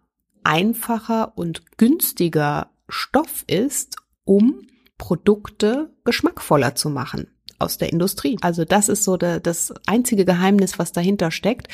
einfacher 0.45 1.37
und 1.37 1.77
günstiger 1.77 2.71
Stoff 2.89 3.45
ist, 3.47 3.97
um 4.25 4.67
Produkte 4.97 5.93
geschmackvoller 6.05 6.75
zu 6.75 6.91
machen 6.91 7.27
aus 7.61 7.79
der 7.79 7.93
Industrie. 7.93 8.37
Also 8.41 8.65
das 8.65 8.89
ist 8.89 9.05
so 9.05 9.17
der, 9.17 9.41
das 9.41 9.73
einzige 9.87 10.25
Geheimnis, 10.25 10.79
was 10.79 10.93
dahinter 10.93 11.31
steckt. 11.31 11.69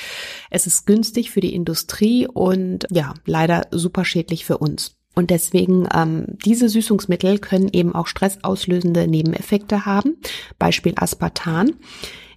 Es 0.50 0.66
ist 0.66 0.86
günstig 0.86 1.30
für 1.30 1.40
die 1.40 1.54
Industrie 1.54 2.26
und 2.26 2.86
ja, 2.90 3.14
leider 3.24 3.66
super 3.70 4.04
schädlich 4.04 4.44
für 4.44 4.58
uns. 4.58 4.96
Und 5.14 5.30
deswegen, 5.30 5.88
ähm, 5.94 6.26
diese 6.44 6.68
Süßungsmittel 6.68 7.38
können 7.38 7.70
eben 7.72 7.94
auch 7.94 8.06
stressauslösende 8.06 9.08
Nebeneffekte 9.08 9.86
haben. 9.86 10.18
Beispiel 10.58 10.92
Aspartan 10.96 11.72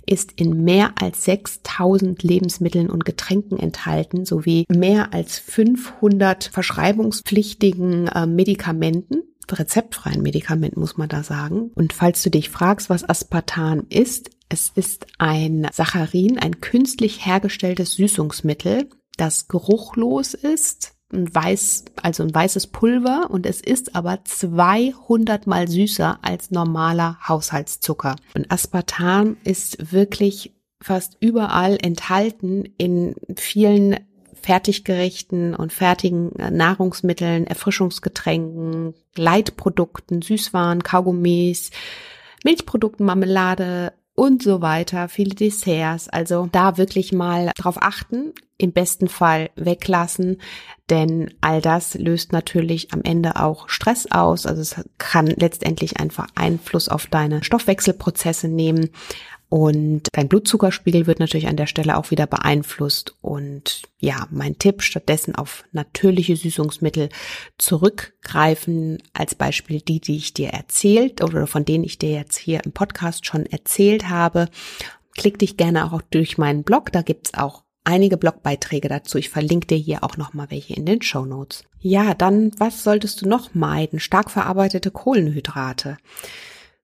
ist 0.05 0.31
in 0.37 0.63
mehr 0.63 0.93
als 0.99 1.25
6000 1.25 2.23
Lebensmitteln 2.23 2.89
und 2.89 3.05
Getränken 3.05 3.59
enthalten, 3.59 4.25
sowie 4.25 4.65
mehr 4.69 5.13
als 5.13 5.37
500 5.37 6.45
verschreibungspflichtigen 6.45 8.07
äh, 8.07 8.25
Medikamenten 8.25 9.28
rezeptfreien 9.57 10.21
Medikamenten, 10.21 10.79
muss 10.79 10.97
man 10.97 11.09
da 11.09 11.23
sagen. 11.23 11.71
Und 11.75 11.93
falls 11.93 12.21
du 12.21 12.29
dich 12.29 12.49
fragst, 12.49 12.89
was 12.89 13.07
Aspartan 13.07 13.85
ist, 13.89 14.29
es 14.49 14.71
ist 14.73 15.07
ein 15.17 15.67
Saccharin, 15.71 16.39
ein 16.39 16.59
künstlich 16.59 17.25
hergestelltes 17.25 17.93
Süßungsmittel, 17.93 18.89
das 19.17 19.47
geruchlos 19.47 20.33
ist, 20.33 20.93
ein 21.11 21.33
weiß, 21.33 21.85
also 22.01 22.23
ein 22.23 22.33
weißes 22.33 22.67
Pulver 22.67 23.29
und 23.29 23.45
es 23.45 23.61
ist 23.61 23.95
aber 23.95 24.23
200 24.23 25.47
mal 25.47 25.67
süßer 25.67 26.19
als 26.21 26.51
normaler 26.51 27.17
Haushaltszucker. 27.27 28.15
Und 28.35 28.51
Aspartam 28.51 29.37
ist 29.43 29.91
wirklich 29.91 30.55
fast 30.81 31.17
überall 31.19 31.77
enthalten 31.81 32.65
in 32.77 33.15
vielen 33.35 33.97
Fertiggerichten 34.41 35.55
und 35.55 35.73
fertigen 35.73 36.31
äh, 36.37 36.51
Nahrungsmitteln, 36.51 37.47
Erfrischungsgetränken, 37.47 38.93
Leitprodukten, 39.15 40.21
Süßwaren, 40.21 40.83
Kaugummis, 40.83 41.71
Milchprodukten, 42.43 43.05
Marmelade 43.05 43.93
und 44.19 44.43
so 44.43 44.61
weiter, 44.61 45.07
viele 45.07 45.33
Desserts. 45.33 46.09
Also 46.09 46.49
da 46.51 46.77
wirklich 46.77 47.13
mal 47.13 47.51
drauf 47.55 47.77
achten 47.79 48.33
im 48.57 48.73
besten 48.73 49.07
Fall 49.07 49.49
weglassen, 49.55 50.41
denn 50.89 51.33
all 51.39 51.61
das 51.61 51.93
löst 51.93 52.33
natürlich 52.33 52.91
am 52.91 53.01
Ende 53.03 53.37
auch 53.37 53.69
Stress 53.69 54.11
aus. 54.11 54.45
Also 54.45 54.61
es 54.61 54.75
kann 54.97 55.27
letztendlich 55.27 56.01
einfach 56.01 56.27
Einfluss 56.35 56.89
auf 56.89 57.07
deine 57.07 57.43
Stoffwechselprozesse 57.43 58.49
nehmen. 58.49 58.89
Und 59.49 60.03
dein 60.11 60.27
Blutzuckerspiegel 60.27 61.07
wird 61.07 61.19
natürlich 61.19 61.47
an 61.47 61.57
der 61.57 61.65
Stelle 61.65 61.97
auch 61.97 62.11
wieder 62.11 62.27
beeinflusst. 62.27 63.15
Und 63.21 63.81
ja, 63.97 64.27
mein 64.29 64.59
Tipp, 64.59 64.83
stattdessen 64.83 65.35
auf 65.35 65.63
natürliche 65.71 66.35
Süßungsmittel 66.35 67.09
zurückgreifen, 67.57 69.01
als 69.13 69.33
Beispiel 69.33 69.81
die, 69.81 69.99
die 69.99 70.17
ich 70.17 70.33
dir 70.35 70.49
erzählt 70.49 71.23
oder 71.23 71.47
von 71.47 71.65
denen 71.65 71.83
ich 71.83 71.97
dir 71.97 72.11
jetzt 72.11 72.37
hier 72.37 72.63
im 72.63 72.73
Podcast 72.73 73.25
schon 73.25 73.47
erzählt 73.47 74.07
habe. 74.07 74.49
Klick 75.17 75.39
dich 75.39 75.57
gerne 75.57 75.91
auch 75.91 76.03
durch 76.03 76.37
meinen 76.37 76.63
Blog, 76.63 76.91
da 76.91 77.01
gibt's 77.01 77.33
auch 77.33 77.63
einige 77.83 78.17
Blogbeiträge 78.17 78.87
dazu. 78.87 79.17
Ich 79.17 79.29
verlinke 79.29 79.65
dir 79.65 79.77
hier 79.77 80.03
auch 80.03 80.15
nochmal 80.15 80.51
welche 80.51 80.75
in 80.75 80.85
den 80.85 81.01
Show 81.01 81.25
Notes. 81.25 81.63
Ja, 81.79 82.13
dann, 82.13 82.51
was 82.59 82.83
solltest 82.83 83.21
du 83.21 83.27
noch 83.27 83.55
meiden? 83.55 83.99
Stark 83.99 84.29
verarbeitete 84.29 84.91
Kohlenhydrate. 84.91 85.97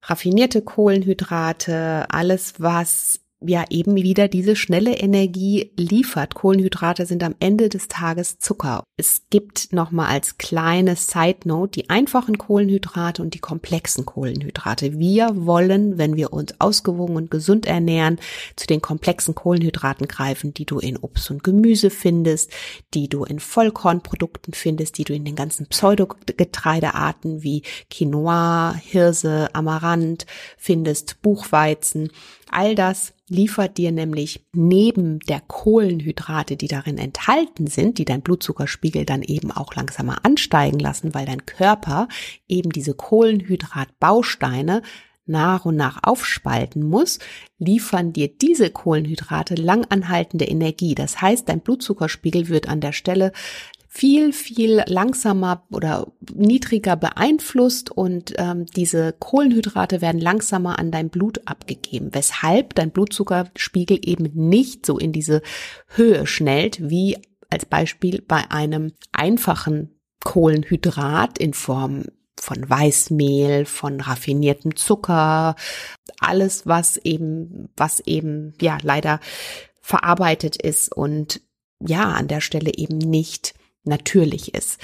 Raffinierte 0.07 0.61
Kohlenhydrate, 0.61 2.05
alles 2.09 2.55
was 2.59 3.19
ja 3.49 3.65
eben 3.69 3.95
wieder 3.95 4.27
diese 4.27 4.55
schnelle 4.55 4.95
Energie 4.97 5.71
liefert. 5.77 6.35
Kohlenhydrate 6.35 7.05
sind 7.05 7.23
am 7.23 7.35
Ende 7.39 7.69
des 7.69 7.87
Tages 7.87 8.39
Zucker. 8.39 8.83
Es 8.97 9.23
gibt 9.29 9.73
nochmal 9.73 10.07
als 10.07 10.37
kleine 10.37 10.95
Side 10.95 11.39
Note 11.45 11.71
die 11.71 11.89
einfachen 11.89 12.37
Kohlenhydrate 12.37 13.21
und 13.21 13.33
die 13.33 13.39
komplexen 13.39 14.05
Kohlenhydrate. 14.05 14.97
Wir 14.97 15.31
wollen, 15.45 15.97
wenn 15.97 16.15
wir 16.15 16.31
uns 16.31 16.59
ausgewogen 16.59 17.15
und 17.15 17.31
gesund 17.31 17.65
ernähren, 17.65 18.19
zu 18.55 18.67
den 18.67 18.81
komplexen 18.81 19.35
Kohlenhydraten 19.35 20.07
greifen, 20.07 20.53
die 20.53 20.65
du 20.65 20.79
in 20.79 20.97
Obst 20.97 21.29
und 21.31 21.43
Gemüse 21.43 21.89
findest, 21.89 22.51
die 22.93 23.09
du 23.09 23.23
in 23.25 23.39
Vollkornprodukten 23.39 24.53
findest, 24.53 24.97
die 24.97 25.03
du 25.03 25.13
in 25.13 25.25
den 25.25 25.35
ganzen 25.35 25.67
Pseudogetreidearten 25.67 27.43
wie 27.43 27.63
Quinoa, 27.89 28.75
Hirse, 28.81 29.49
Amaranth 29.53 30.25
findest, 30.57 31.21
Buchweizen. 31.21 32.11
All 32.55 32.73
das 32.73 33.13
liefert 33.27 33.77
dir 33.77 33.91
nämlich 33.91 34.45
neben 34.53 35.19
der 35.19 35.41
Kohlenhydrate, 35.41 36.55
die 36.55 36.67
darin 36.69 36.97
enthalten 36.97 37.67
sind, 37.67 37.97
die 37.97 38.05
dein 38.05 38.21
Blutzuckerspiegel 38.21 39.03
dann 39.03 39.23
eben 39.23 39.51
auch 39.51 39.75
langsamer 39.75 40.23
ansteigen 40.23 40.79
lassen, 40.79 41.13
weil 41.13 41.25
dein 41.25 41.45
Körper 41.45 42.07
eben 42.47 42.69
diese 42.69 42.93
Kohlenhydratbausteine 42.93 44.83
nach 45.25 45.65
und 45.65 45.75
nach 45.75 45.99
aufspalten 46.03 46.83
muss, 46.83 47.19
liefern 47.57 48.13
dir 48.13 48.29
diese 48.29 48.69
Kohlenhydrate 48.69 49.55
langanhaltende 49.55 50.45
Energie. 50.45 50.95
Das 50.95 51.19
heißt, 51.21 51.49
dein 51.49 51.61
Blutzuckerspiegel 51.61 52.47
wird 52.47 52.69
an 52.69 52.79
der 52.79 52.93
Stelle 52.93 53.33
viel, 53.95 54.33
viel 54.33 54.83
langsamer 54.87 55.63
oder 55.71 56.11
niedriger 56.33 56.97
beeinflusst 56.97 57.89
und 57.89 58.33
ähm, 58.37 58.65
diese 58.65 59.15
Kohlenhydrate 59.17 60.01
werden 60.01 60.19
langsamer 60.19 60.77
an 60.79 60.91
dein 60.91 61.09
Blut 61.09 61.39
abgegeben, 61.45 62.09
weshalb 62.11 62.75
dein 62.75 62.91
Blutzuckerspiegel 62.91 63.99
eben 64.03 64.29
nicht 64.33 64.85
so 64.85 64.97
in 64.97 65.13
diese 65.13 65.41
Höhe 65.87 66.27
schnellt 66.27 66.89
wie 66.89 67.17
als 67.49 67.65
Beispiel 67.65 68.21
bei 68.21 68.51
einem 68.51 68.91
einfachen 69.13 69.97
Kohlenhydrat 70.25 71.37
in 71.37 71.53
Form 71.53 72.03
von 72.37 72.69
Weißmehl, 72.69 73.63
von 73.63 74.01
raffiniertem 74.01 74.75
Zucker, 74.75 75.55
alles 76.19 76.67
was 76.67 76.97
eben, 76.97 77.69
was 77.77 78.01
eben, 78.01 78.55
ja, 78.59 78.77
leider 78.81 79.21
verarbeitet 79.79 80.61
ist 80.61 80.93
und 80.93 81.39
ja, 81.79 82.11
an 82.11 82.27
der 82.27 82.41
Stelle 82.41 82.73
eben 82.75 82.97
nicht 82.97 83.53
natürlich 83.85 84.53
ist. 84.53 84.79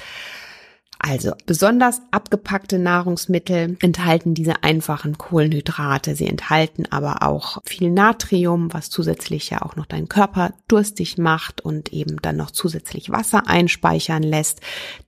Also 1.04 1.32
besonders 1.46 2.00
abgepackte 2.12 2.78
Nahrungsmittel 2.78 3.76
enthalten 3.80 4.34
diese 4.34 4.62
einfachen 4.62 5.18
Kohlenhydrate. 5.18 6.14
Sie 6.14 6.28
enthalten 6.28 6.84
aber 6.90 7.24
auch 7.24 7.58
viel 7.64 7.90
Natrium, 7.90 8.72
was 8.72 8.88
zusätzlich 8.88 9.50
ja 9.50 9.62
auch 9.62 9.74
noch 9.74 9.86
deinen 9.86 10.08
Körper 10.08 10.54
durstig 10.68 11.18
macht 11.18 11.60
und 11.60 11.92
eben 11.92 12.22
dann 12.22 12.36
noch 12.36 12.52
zusätzlich 12.52 13.10
Wasser 13.10 13.48
einspeichern 13.48 14.22
lässt. 14.22 14.60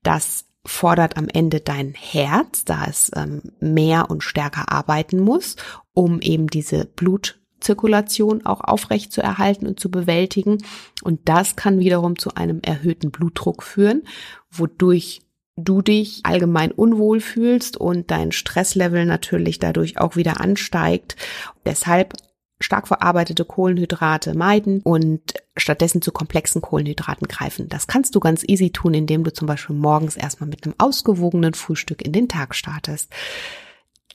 Das 0.03 0.47
fordert 0.67 1.17
am 1.17 1.29
Ende 1.29 1.61
dein 1.61 1.95
Herz, 1.95 2.65
da 2.65 2.87
es 2.89 3.13
ähm, 3.15 3.43
mehr 3.61 4.11
und 4.11 4.25
stärker 4.25 4.73
arbeiten 4.73 5.21
muss, 5.21 5.55
um 5.93 6.21
eben 6.21 6.49
diese 6.49 6.87
Blut 6.87 7.39
Zirkulation 7.65 8.47
auch 8.47 8.61
aufrecht 8.61 9.13
zu 9.13 9.23
erhalten 9.23 9.67
und 9.67 9.81
zu 9.81 9.91
bewältigen. 9.91 10.59
Und 11.03 11.21
das 11.29 11.57
kann 11.57 11.81
wiederum 11.81 12.19
zu 12.19 12.35
einem 12.35 12.61
erhöhten 12.63 13.11
Blutdruck 13.11 13.63
führen, 13.63 14.03
wodurch 14.51 15.23
du 15.57 15.83
dich 15.83 16.21
allgemein 16.25 16.73
unwohl 16.73 17.21
fühlst 17.21 17.77
und 17.77 18.11
dein 18.11 18.33
Stresslevel 18.33 19.07
natürlich 19.07 19.59
dadurch 19.59 19.99
auch 19.99 20.17
wieder 20.17 20.41
ansteigt. 20.41 21.17
Deshalb 21.65 22.15
stark 22.61 22.89
verarbeitete 22.89 23.45
Kohlenhydrate 23.45 24.37
meiden 24.37 24.81
und 24.83 25.35
stattdessen 25.57 26.03
zu 26.03 26.13
komplexen 26.13 26.63
Kohlenhydraten 26.63 27.29
greifen. 27.29 27.69
Das 27.69 27.87
kannst 27.87 28.15
du 28.15 28.21
ganz 28.21 28.45
easy 28.47 28.71
tun, 28.71 28.95
indem 28.95 29.23
du 29.25 29.33
zum 29.33 29.47
Beispiel 29.47 29.77
morgens 29.77 30.17
erstmal 30.17 30.49
mit 30.49 30.65
einem 30.65 30.75
ausgewogenen 30.79 31.55
Frühstück 31.55 32.03
in 32.03 32.13
den 32.13 32.29
Tag 32.29 32.55
startest 32.55 33.13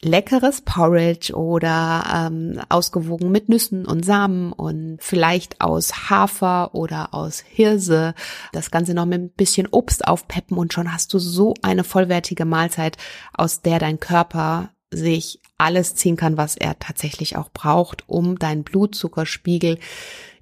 leckeres 0.01 0.61
Porridge 0.61 1.33
oder 1.33 2.29
ähm, 2.31 2.61
ausgewogen 2.69 3.31
mit 3.31 3.49
Nüssen 3.49 3.85
und 3.85 4.05
Samen 4.05 4.53
und 4.53 4.97
vielleicht 5.01 5.59
aus 5.59 6.09
Hafer 6.09 6.73
oder 6.73 7.13
aus 7.13 7.41
Hirse. 7.41 8.13
Das 8.53 8.71
Ganze 8.71 8.93
noch 8.93 9.05
mit 9.05 9.21
ein 9.21 9.29
bisschen 9.31 9.67
Obst 9.67 10.07
aufpeppen 10.07 10.57
und 10.57 10.73
schon 10.73 10.93
hast 10.93 11.13
du 11.13 11.19
so 11.19 11.53
eine 11.61 11.83
vollwertige 11.83 12.45
Mahlzeit, 12.45 12.97
aus 13.33 13.61
der 13.61 13.79
dein 13.79 13.99
Körper 13.99 14.69
sich 14.91 15.41
alles 15.57 15.95
ziehen 15.95 16.15
kann, 16.15 16.37
was 16.37 16.55
er 16.55 16.79
tatsächlich 16.79 17.35
auch 17.35 17.49
braucht, 17.49 18.07
um 18.07 18.39
deinen 18.39 18.63
Blutzuckerspiegel 18.63 19.77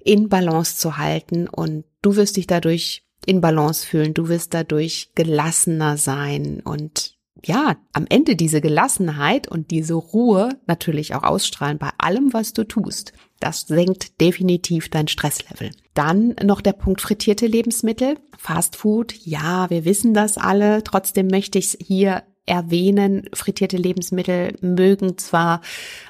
in 0.04 0.28
Balance 0.28 0.76
zu 0.76 0.96
halten. 0.96 1.48
Und 1.48 1.84
du 2.00 2.16
wirst 2.16 2.36
dich 2.36 2.46
dadurch 2.46 3.04
in 3.26 3.40
Balance 3.40 3.84
fühlen, 3.86 4.14
du 4.14 4.28
wirst 4.28 4.54
dadurch 4.54 5.10
gelassener 5.14 5.96
sein. 5.96 6.60
Und 6.64 7.17
ja, 7.44 7.76
am 7.92 8.06
Ende 8.08 8.36
diese 8.36 8.60
Gelassenheit 8.60 9.48
und 9.48 9.70
diese 9.70 9.94
Ruhe 9.94 10.50
natürlich 10.66 11.14
auch 11.14 11.22
ausstrahlen 11.22 11.78
bei 11.78 11.90
allem, 11.98 12.32
was 12.32 12.52
du 12.52 12.64
tust. 12.64 13.12
Das 13.40 13.62
senkt 13.62 14.20
definitiv 14.20 14.88
dein 14.88 15.08
Stresslevel. 15.08 15.70
Dann 15.94 16.34
noch 16.42 16.60
der 16.60 16.72
Punkt 16.72 17.00
frittierte 17.00 17.46
Lebensmittel, 17.46 18.16
Fast 18.36 18.76
Food. 18.76 19.14
Ja, 19.24 19.68
wir 19.70 19.84
wissen 19.84 20.14
das 20.14 20.38
alle. 20.38 20.82
Trotzdem 20.84 21.26
möchte 21.28 21.58
ich 21.58 21.66
es 21.66 21.78
hier 21.80 22.22
erwähnen. 22.46 23.28
Frittierte 23.32 23.76
Lebensmittel 23.76 24.56
mögen 24.60 25.18
zwar 25.18 25.60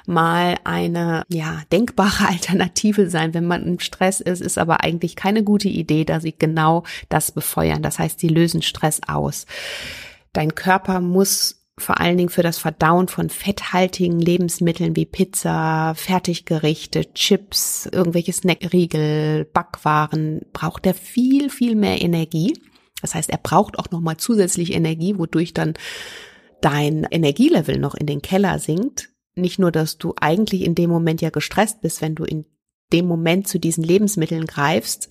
mal 0.07 0.55
eine, 0.63 1.23
ja, 1.29 1.61
denkbare 1.71 2.27
Alternative 2.29 3.09
sein, 3.09 3.33
wenn 3.33 3.45
man 3.45 3.65
im 3.65 3.79
Stress 3.79 4.21
ist, 4.21 4.41
ist 4.41 4.57
aber 4.57 4.83
eigentlich 4.83 5.15
keine 5.15 5.43
gute 5.43 5.69
Idee, 5.69 6.05
da 6.05 6.19
sie 6.19 6.33
genau 6.37 6.83
das 7.09 7.31
befeuern. 7.31 7.83
Das 7.83 7.99
heißt, 7.99 8.19
sie 8.19 8.29
lösen 8.29 8.61
Stress 8.61 9.01
aus. 9.07 9.45
Dein 10.33 10.55
Körper 10.55 11.01
muss 11.01 11.59
vor 11.79 11.99
allen 11.99 12.17
Dingen 12.17 12.29
für 12.29 12.43
das 12.43 12.57
Verdauen 12.57 13.07
von 13.07 13.29
fetthaltigen 13.29 14.19
Lebensmitteln 14.19 14.95
wie 14.95 15.05
Pizza, 15.05 15.93
Fertiggerichte, 15.95 17.13
Chips, 17.13 17.87
irgendwelche 17.91 18.33
Snackriegel, 18.33 19.45
Backwaren, 19.45 20.41
braucht 20.51 20.85
er 20.85 20.93
viel, 20.93 21.49
viel 21.49 21.75
mehr 21.75 22.01
Energie. 22.01 22.53
Das 23.01 23.15
heißt, 23.15 23.29
er 23.29 23.37
braucht 23.37 23.79
auch 23.79 23.91
nochmal 23.91 24.17
zusätzlich 24.17 24.73
Energie, 24.73 25.17
wodurch 25.17 25.53
dann 25.53 25.73
dein 26.61 27.05
Energielevel 27.09 27.79
noch 27.79 27.95
in 27.95 28.05
den 28.05 28.21
Keller 28.21 28.59
sinkt. 28.59 29.09
Nicht 29.35 29.59
nur, 29.59 29.71
dass 29.71 29.97
du 29.97 30.13
eigentlich 30.19 30.63
in 30.63 30.75
dem 30.75 30.89
Moment 30.89 31.21
ja 31.21 31.29
gestresst 31.29 31.81
bist, 31.81 32.01
wenn 32.01 32.15
du 32.15 32.25
in 32.25 32.45
dem 32.91 33.07
Moment 33.07 33.47
zu 33.47 33.59
diesen 33.59 33.83
Lebensmitteln 33.83 34.45
greifst, 34.45 35.09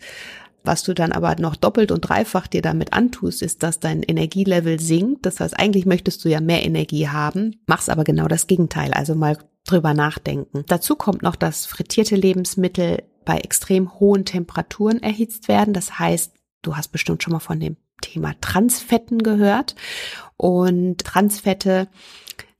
was 0.64 0.82
du 0.82 0.94
dann 0.94 1.12
aber 1.12 1.36
noch 1.36 1.56
doppelt 1.56 1.92
und 1.92 2.02
dreifach 2.02 2.46
dir 2.46 2.62
damit 2.62 2.92
antust, 2.92 3.42
ist, 3.42 3.62
dass 3.62 3.80
dein 3.80 4.02
Energielevel 4.02 4.80
sinkt. 4.80 5.24
Das 5.26 5.40
heißt, 5.40 5.58
eigentlich 5.58 5.86
möchtest 5.86 6.24
du 6.24 6.28
ja 6.28 6.40
mehr 6.40 6.64
Energie 6.64 7.08
haben, 7.08 7.60
machst 7.66 7.90
aber 7.90 8.04
genau 8.04 8.28
das 8.28 8.46
Gegenteil. 8.46 8.92
Also 8.92 9.14
mal 9.14 9.38
drüber 9.66 9.94
nachdenken. 9.94 10.64
Dazu 10.66 10.96
kommt 10.96 11.22
noch, 11.22 11.36
dass 11.36 11.66
frittierte 11.66 12.16
Lebensmittel 12.16 13.02
bei 13.24 13.38
extrem 13.38 13.98
hohen 14.00 14.24
Temperaturen 14.24 15.02
erhitzt 15.02 15.48
werden. 15.48 15.74
Das 15.74 15.98
heißt, 15.98 16.32
du 16.62 16.76
hast 16.76 16.88
bestimmt 16.88 17.22
schon 17.22 17.32
mal 17.32 17.40
von 17.40 17.60
dem 17.60 17.76
Thema 18.00 18.34
Transfetten 18.40 19.22
gehört. 19.22 19.74
Und 20.36 20.98
Transfette 21.04 21.88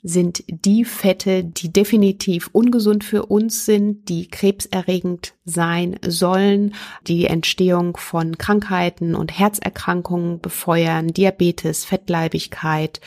sind 0.03 0.45
die 0.47 0.85
Fette, 0.85 1.45
die 1.45 1.73
definitiv 1.73 2.51
ungesund 2.53 3.05
für 3.05 3.27
uns 3.27 3.65
sind, 3.65 4.09
die 4.09 4.29
krebserregend 4.29 5.35
sein 5.45 5.99
sollen, 6.07 6.75
die 7.07 7.27
Entstehung 7.27 7.97
von 7.97 8.39
Krankheiten 8.39 9.15
und 9.15 9.37
Herzerkrankungen 9.39 10.41
befeuern, 10.41 11.09
Diabetes, 11.09 11.85
Fettleibigkeit 11.85 13.01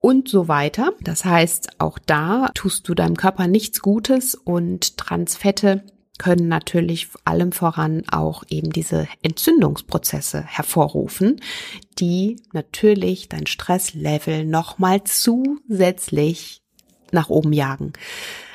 und 0.00 0.28
so 0.28 0.48
weiter. 0.48 0.92
Das 1.00 1.24
heißt, 1.24 1.80
auch 1.80 1.98
da 1.98 2.50
tust 2.54 2.88
du 2.88 2.94
deinem 2.94 3.16
Körper 3.16 3.46
nichts 3.46 3.80
Gutes 3.82 4.34
und 4.34 4.96
Transfette 4.96 5.84
können 6.18 6.48
natürlich 6.48 7.08
allem 7.24 7.52
voran 7.52 8.02
auch 8.10 8.44
eben 8.48 8.70
diese 8.70 9.08
Entzündungsprozesse 9.22 10.42
hervorrufen, 10.42 11.40
die 11.98 12.36
natürlich 12.52 13.28
dein 13.28 13.46
Stresslevel 13.46 14.44
nochmal 14.44 15.04
zusätzlich 15.04 16.62
nach 17.12 17.28
oben 17.28 17.52
jagen. 17.52 17.92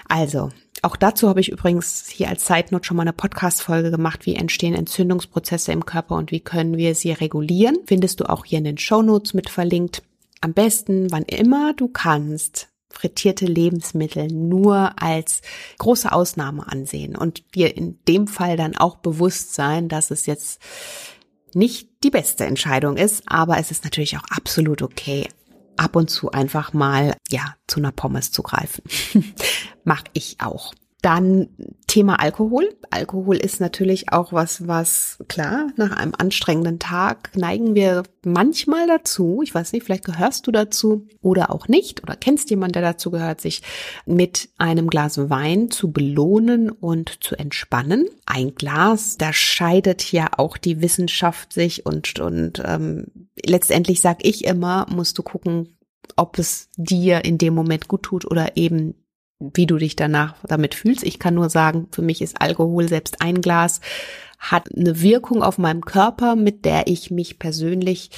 Also, 0.07 0.49
auch 0.81 0.95
dazu 0.95 1.29
habe 1.29 1.41
ich 1.41 1.51
übrigens 1.51 2.09
hier 2.09 2.29
als 2.29 2.45
Zeitnot 2.45 2.85
schon 2.85 2.97
mal 2.97 3.03
eine 3.03 3.13
Podcast-Folge 3.13 3.91
gemacht, 3.91 4.25
wie 4.25 4.35
entstehen 4.35 4.73
Entzündungsprozesse 4.73 5.71
im 5.71 5.85
Körper 5.85 6.15
und 6.15 6.31
wie 6.31 6.39
können 6.39 6.77
wir 6.77 6.95
sie 6.95 7.11
regulieren. 7.11 7.77
Findest 7.85 8.19
du 8.19 8.25
auch 8.25 8.45
hier 8.45 8.57
in 8.57 8.63
den 8.63 8.77
Show 8.79 9.03
Notes 9.03 9.33
mit 9.35 9.49
verlinkt. 9.49 10.01
Am 10.41 10.53
besten, 10.53 11.11
wann 11.11 11.23
immer 11.23 11.73
du 11.73 11.87
kannst, 11.87 12.70
frittierte 12.93 13.45
Lebensmittel 13.45 14.27
nur 14.27 15.01
als 15.01 15.41
große 15.77 16.11
Ausnahme 16.11 16.67
ansehen 16.67 17.15
und 17.15 17.55
dir 17.55 17.75
in 17.75 17.99
dem 18.07 18.27
Fall 18.27 18.57
dann 18.57 18.75
auch 18.75 18.97
bewusst 18.97 19.53
sein, 19.53 19.89
dass 19.89 20.11
es 20.11 20.25
jetzt 20.25 20.61
nicht 21.53 21.89
die 22.03 22.09
beste 22.09 22.45
Entscheidung 22.45 22.97
ist, 22.97 23.23
aber 23.27 23.57
es 23.57 23.71
ist 23.71 23.83
natürlich 23.83 24.17
auch 24.17 24.23
absolut 24.29 24.81
okay, 24.81 25.27
ab 25.77 25.95
und 25.95 26.09
zu 26.09 26.31
einfach 26.31 26.73
mal, 26.73 27.15
ja, 27.29 27.55
zu 27.67 27.79
einer 27.79 27.91
Pommes 27.91 28.31
zu 28.31 28.43
greifen. 28.43 28.83
Mach 29.83 30.03
ich 30.13 30.37
auch. 30.39 30.73
Dann 31.01 31.49
Thema 31.87 32.19
Alkohol. 32.19 32.69
Alkohol 32.89 33.35
ist 33.35 33.59
natürlich 33.59 34.13
auch 34.13 34.31
was, 34.31 34.67
was 34.67 35.17
klar, 35.27 35.67
nach 35.75 35.91
einem 35.91 36.13
anstrengenden 36.17 36.79
Tag 36.79 37.35
neigen 37.35 37.75
wir 37.75 38.03
manchmal 38.23 38.87
dazu, 38.87 39.41
ich 39.43 39.53
weiß 39.53 39.73
nicht, 39.73 39.83
vielleicht 39.83 40.05
gehörst 40.05 40.45
du 40.45 40.51
dazu 40.51 41.07
oder 41.21 41.51
auch 41.51 41.67
nicht 41.67 42.03
oder 42.03 42.15
kennst 42.15 42.49
jemand, 42.49 42.75
der 42.75 42.83
dazu 42.83 43.11
gehört, 43.11 43.41
sich 43.41 43.61
mit 44.05 44.49
einem 44.57 44.87
Glas 44.87 45.29
Wein 45.29 45.71
zu 45.71 45.91
belohnen 45.91 46.69
und 46.69 47.23
zu 47.23 47.35
entspannen. 47.35 48.07
Ein 48.25 48.53
Glas, 48.55 49.17
da 49.17 49.33
scheidet 49.33 50.11
ja 50.11 50.29
auch 50.37 50.57
die 50.57 50.81
Wissenschaft 50.81 51.51
sich 51.51 51.85
und, 51.85 52.19
und 52.19 52.61
ähm, 52.63 53.07
letztendlich 53.43 54.01
sag 54.01 54.25
ich 54.25 54.45
immer, 54.45 54.85
musst 54.89 55.17
du 55.17 55.23
gucken, 55.23 55.77
ob 56.15 56.39
es 56.39 56.69
dir 56.77 57.25
in 57.25 57.37
dem 57.37 57.53
Moment 57.53 57.87
gut 57.87 58.03
tut 58.03 58.25
oder 58.29 58.55
eben 58.55 58.95
wie 59.53 59.65
du 59.65 59.77
dich 59.77 59.95
danach 59.95 60.35
damit 60.47 60.75
fühlst. 60.75 61.03
Ich 61.03 61.19
kann 61.19 61.33
nur 61.33 61.49
sagen, 61.49 61.87
für 61.91 62.01
mich 62.01 62.21
ist 62.21 62.41
Alkohol 62.41 62.87
selbst 62.87 63.21
ein 63.21 63.41
Glas 63.41 63.81
hat 64.39 64.75
eine 64.75 65.01
Wirkung 65.01 65.43
auf 65.43 65.59
meinem 65.59 65.85
Körper, 65.85 66.35
mit 66.35 66.65
der 66.65 66.87
ich 66.87 67.11
mich 67.11 67.37
persönlich 67.37 68.09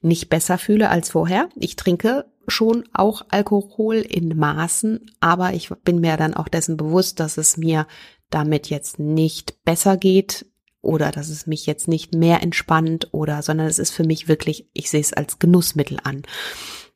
nicht 0.00 0.30
besser 0.30 0.56
fühle 0.56 0.88
als 0.88 1.10
vorher. 1.10 1.50
Ich 1.54 1.76
trinke 1.76 2.24
schon 2.48 2.84
auch 2.94 3.26
Alkohol 3.28 3.96
in 3.96 4.36
Maßen, 4.36 5.10
aber 5.20 5.52
ich 5.52 5.68
bin 5.84 6.00
mir 6.00 6.16
dann 6.16 6.34
auch 6.34 6.48
dessen 6.48 6.76
bewusst, 6.76 7.20
dass 7.20 7.36
es 7.36 7.56
mir 7.56 7.86
damit 8.30 8.70
jetzt 8.70 8.98
nicht 8.98 9.62
besser 9.64 9.96
geht 9.96 10.46
oder 10.86 11.10
dass 11.10 11.28
es 11.28 11.46
mich 11.46 11.66
jetzt 11.66 11.88
nicht 11.88 12.14
mehr 12.14 12.42
entspannt 12.42 13.08
oder, 13.12 13.42
sondern 13.42 13.66
es 13.66 13.78
ist 13.78 13.90
für 13.90 14.04
mich 14.04 14.28
wirklich, 14.28 14.66
ich 14.72 14.88
sehe 14.88 15.00
es 15.00 15.12
als 15.12 15.38
Genussmittel 15.38 15.98
an. 16.02 16.22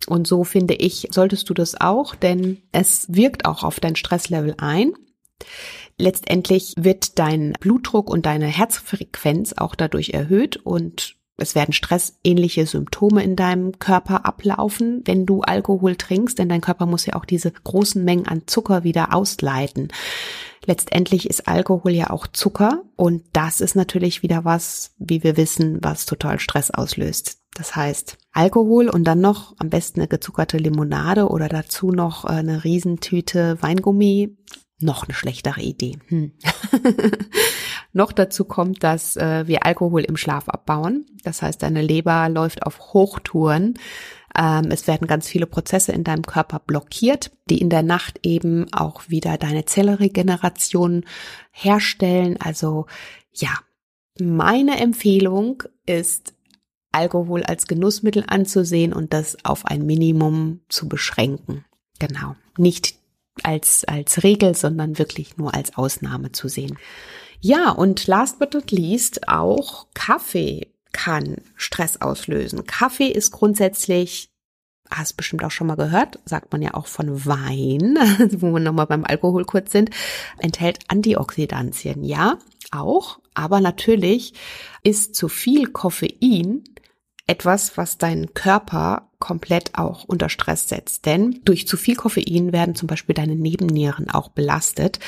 Und 0.07 0.27
so 0.27 0.45
finde 0.45 0.75
ich, 0.75 1.09
solltest 1.11 1.51
du 1.51 1.55
das 1.55 1.79
auch, 1.81 2.15
denn 2.15 2.63
es 2.73 3.07
wirkt 3.09 3.45
auch 3.45 3.65
auf 3.65 3.81
dein 3.81 3.97
Stresslevel 3.97 4.55
ein. 4.59 4.95
Letztendlich 5.99 6.75
wird 6.79 7.19
dein 7.19 7.53
Blutdruck 7.61 8.09
und 8.09 8.25
deine 8.25 8.47
Herzfrequenz 8.47 9.53
auch 9.53 9.75
dadurch 9.75 10.11
erhöht 10.11 10.57
und 10.57 11.17
es 11.41 11.55
werden 11.55 11.73
stressähnliche 11.73 12.67
Symptome 12.67 13.23
in 13.23 13.37
deinem 13.37 13.79
Körper 13.79 14.25
ablaufen, 14.25 15.03
wenn 15.05 15.27
du 15.27 15.41
Alkohol 15.43 15.97
trinkst, 15.97 16.39
denn 16.39 16.49
dein 16.49 16.61
Körper 16.61 16.87
muss 16.87 17.07
ja 17.07 17.15
auch 17.15 17.25
diese 17.25 17.51
großen 17.51 18.05
Mengen 18.05 18.27
an 18.27 18.43
Zucker 18.47 18.85
wieder 18.85 19.15
ausleiten. 19.15 19.89
Letztendlich 20.67 21.29
ist 21.29 21.49
Alkohol 21.49 21.93
ja 21.93 22.11
auch 22.11 22.27
Zucker 22.27 22.83
und 22.97 23.23
das 23.33 23.61
ist 23.61 23.75
natürlich 23.75 24.23
wieder 24.23 24.45
was, 24.45 24.95
wie 24.99 25.25
wir 25.25 25.37
wissen, 25.37 25.79
was 25.83 26.07
total 26.07 26.39
Stress 26.39 26.71
auslöst. 26.71 27.39
Das 27.55 27.75
heißt, 27.75 28.19
Alkohol 28.33 28.89
und 28.89 29.05
dann 29.05 29.21
noch 29.21 29.55
am 29.59 29.71
besten 29.71 30.01
eine 30.01 30.09
gezuckerte 30.09 30.59
Limonade 30.59 31.29
oder 31.29 31.49
dazu 31.49 31.91
noch 31.91 32.25
äh, 32.25 32.29
eine 32.29 32.65
Riesentüte 32.65 33.59
Weingummi. 33.61 34.37
Noch 34.81 35.05
eine 35.05 35.15
schlechtere 35.15 35.61
Idee. 35.61 35.99
Hm. 36.09 36.33
noch 37.93 38.13
dazu 38.13 38.45
kommt, 38.45 38.83
dass 38.83 39.17
äh, 39.17 39.47
wir 39.47 39.67
Alkohol 39.67 40.03
im 40.03 40.17
Schlaf 40.17 40.49
abbauen. 40.49 41.07
Das 41.23 41.43
heißt, 41.43 41.63
deine 41.63 41.83
Leber 41.83 42.29
läuft 42.29 42.63
auf 42.65 42.93
Hochtouren. 42.95 43.79
Ähm, 44.37 44.71
es 44.71 44.87
werden 44.87 45.07
ganz 45.07 45.29
viele 45.29 45.47
Prozesse 45.47 45.93
in 45.93 46.05
deinem 46.05 46.23
Körper 46.23 46.61
blockiert, 46.61 47.31
die 47.51 47.59
in 47.59 47.69
der 47.69 47.83
Nacht 47.83 48.21
eben 48.23 48.73
auch 48.73 49.09
wieder 49.09 49.37
deine 49.37 49.65
Zellregeneration 49.65 51.05
herstellen. 51.51 52.39
Also 52.41 52.87
ja, 53.33 53.51
meine 54.19 54.79
Empfehlung 54.79 55.63
ist, 55.85 56.35
Alkohol 56.93 57.45
als 57.45 57.67
Genussmittel 57.67 58.25
anzusehen 58.27 58.93
und 58.93 59.13
das 59.13 59.45
auf 59.45 59.65
ein 59.65 59.87
Minimum 59.87 60.61
zu 60.69 60.89
beschränken. 60.89 61.65
Genau. 61.99 62.35
Nicht 62.57 63.00
als, 63.43 63.85
als 63.85 64.23
Regel, 64.23 64.55
sondern 64.55 64.99
wirklich 64.99 65.37
nur 65.37 65.55
als 65.55 65.77
Ausnahme 65.77 66.33
zu 66.33 66.49
sehen. 66.49 66.79
Ja, 67.41 67.71
und 67.71 68.07
last 68.07 68.39
but 68.39 68.53
not 68.55 68.71
least 68.71 69.29
auch 69.29 69.87
Kaffee 69.95 70.73
kann 70.93 71.37
Stress 71.57 72.01
auslösen. 72.01 72.67
Kaffee 72.67 73.09
ist 73.09 73.31
grundsätzlich, 73.31 74.31
hast 74.91 75.17
bestimmt 75.17 75.45
auch 75.45 75.51
schon 75.51 75.69
mal 75.69 75.77
gehört, 75.77 76.19
sagt 76.25 76.53
man 76.53 76.61
ja 76.63 76.75
auch 76.75 76.87
von 76.87 77.25
Wein, 77.25 77.97
wo 78.41 78.53
wir 78.53 78.61
nochmal 78.61 78.87
beim 78.87 79.05
Alkohol 79.05 79.45
kurz 79.45 79.73
sind, 79.73 79.91
enthält 80.39 80.81
Antioxidantien. 80.89 82.05
Ja, 82.05 82.39
auch. 82.71 83.21
Aber 83.35 83.61
natürlich 83.61 84.35
ist 84.83 85.15
zu 85.15 85.29
viel 85.29 85.69
Koffein 85.69 86.65
etwas, 87.27 87.77
was 87.77 87.97
deinen 87.97 88.35
Körper 88.35 89.10
komplett 89.21 89.77
auch 89.79 90.05
unter 90.05 90.29
Stress 90.29 90.69
setzt. 90.69 91.07
Denn 91.07 91.41
durch 91.45 91.69
zu 91.69 91.77
viel 91.77 91.95
Koffein 91.95 92.53
werden 92.53 92.75
zum 92.75 92.89
Beispiel 92.89 93.15
deine 93.15 93.37
Nebennieren 93.37 94.11
auch 94.11 94.31
belastet. 94.31 94.99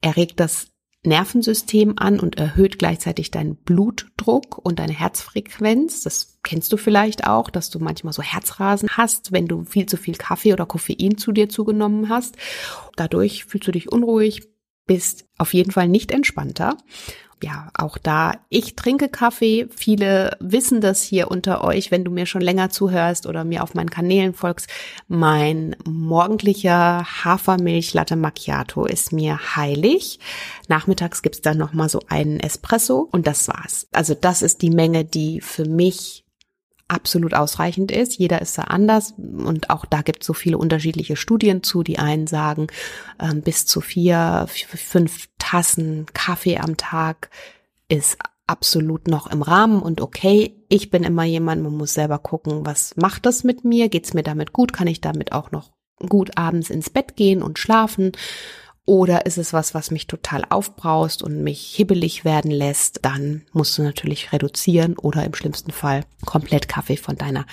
Erregt 0.00 0.38
das 0.38 0.68
Nervensystem 1.06 1.94
an 1.96 2.20
und 2.20 2.36
erhöht 2.36 2.78
gleichzeitig 2.78 3.30
deinen 3.30 3.56
Blutdruck 3.56 4.58
und 4.58 4.78
deine 4.78 4.92
Herzfrequenz. 4.92 6.02
Das 6.02 6.38
kennst 6.42 6.72
du 6.72 6.76
vielleicht 6.76 7.26
auch, 7.26 7.48
dass 7.48 7.70
du 7.70 7.78
manchmal 7.78 8.12
so 8.12 8.22
Herzrasen 8.22 8.90
hast, 8.90 9.32
wenn 9.32 9.46
du 9.46 9.64
viel 9.64 9.86
zu 9.86 9.96
viel 9.96 10.16
Kaffee 10.16 10.52
oder 10.52 10.66
Koffein 10.66 11.16
zu 11.16 11.32
dir 11.32 11.48
zugenommen 11.48 12.08
hast. 12.08 12.36
Dadurch 12.96 13.44
fühlst 13.44 13.68
du 13.68 13.72
dich 13.72 13.90
unruhig, 13.90 14.48
bist 14.86 15.26
auf 15.38 15.52
jeden 15.54 15.72
Fall 15.72 15.88
nicht 15.88 16.10
entspannter 16.10 16.76
ja, 17.42 17.68
auch 17.76 17.98
da, 17.98 18.32
ich 18.48 18.76
trinke 18.76 19.08
Kaffee. 19.08 19.68
Viele 19.74 20.36
wissen 20.40 20.80
das 20.80 21.02
hier 21.02 21.30
unter 21.30 21.62
euch, 21.64 21.90
wenn 21.90 22.02
du 22.02 22.10
mir 22.10 22.24
schon 22.24 22.40
länger 22.40 22.70
zuhörst 22.70 23.26
oder 23.26 23.44
mir 23.44 23.62
auf 23.62 23.74
meinen 23.74 23.90
Kanälen 23.90 24.32
folgst. 24.32 24.70
Mein 25.06 25.76
morgendlicher 25.84 27.04
Hafermilch 27.24 27.92
Latte 27.92 28.16
Macchiato 28.16 28.86
ist 28.86 29.12
mir 29.12 29.38
heilig. 29.54 30.18
Nachmittags 30.68 31.20
gibt's 31.20 31.42
dann 31.42 31.58
nochmal 31.58 31.90
so 31.90 32.00
einen 32.08 32.40
Espresso 32.40 33.06
und 33.12 33.26
das 33.26 33.48
war's. 33.48 33.86
Also 33.92 34.14
das 34.14 34.40
ist 34.40 34.62
die 34.62 34.70
Menge, 34.70 35.04
die 35.04 35.42
für 35.42 35.66
mich 35.66 36.25
absolut 36.88 37.34
ausreichend 37.34 37.90
ist. 37.90 38.18
Jeder 38.18 38.40
ist 38.40 38.56
da 38.58 38.62
anders 38.62 39.14
und 39.18 39.70
auch 39.70 39.84
da 39.86 40.02
gibt 40.02 40.22
es 40.22 40.26
so 40.26 40.32
viele 40.32 40.58
unterschiedliche 40.58 41.16
Studien 41.16 41.62
zu. 41.62 41.82
Die 41.82 41.98
einen 41.98 42.26
sagen, 42.26 42.68
äh, 43.18 43.34
bis 43.34 43.66
zu 43.66 43.80
vier, 43.80 44.46
fünf 44.48 45.28
Tassen 45.38 46.06
Kaffee 46.14 46.58
am 46.58 46.76
Tag 46.76 47.30
ist 47.88 48.18
absolut 48.46 49.08
noch 49.08 49.26
im 49.26 49.42
Rahmen 49.42 49.82
und 49.82 50.00
okay. 50.00 50.54
Ich 50.68 50.90
bin 50.90 51.02
immer 51.02 51.24
jemand, 51.24 51.62
man 51.62 51.76
muss 51.76 51.94
selber 51.94 52.18
gucken, 52.18 52.66
was 52.66 52.96
macht 52.96 53.26
das 53.26 53.44
mit 53.44 53.64
mir? 53.64 53.88
Geht's 53.88 54.14
mir 54.14 54.22
damit 54.22 54.52
gut? 54.52 54.72
Kann 54.72 54.86
ich 54.86 55.00
damit 55.00 55.32
auch 55.32 55.50
noch 55.50 55.70
gut 55.98 56.36
abends 56.36 56.70
ins 56.70 56.90
Bett 56.90 57.16
gehen 57.16 57.42
und 57.42 57.58
schlafen? 57.58 58.12
Oder 58.86 59.26
ist 59.26 59.36
es 59.36 59.52
was, 59.52 59.74
was 59.74 59.90
mich 59.90 60.06
total 60.06 60.44
aufbraust 60.48 61.24
und 61.24 61.42
mich 61.42 61.74
hibbelig 61.74 62.24
werden 62.24 62.52
lässt? 62.52 63.00
Dann 63.02 63.42
musst 63.52 63.76
du 63.76 63.82
natürlich 63.82 64.32
reduzieren 64.32 64.96
oder 64.96 65.24
im 65.24 65.34
schlimmsten 65.34 65.72
Fall 65.72 66.04
komplett 66.24 66.68
Kaffee 66.68 66.96
von 66.96 67.16
deiner 67.16 67.46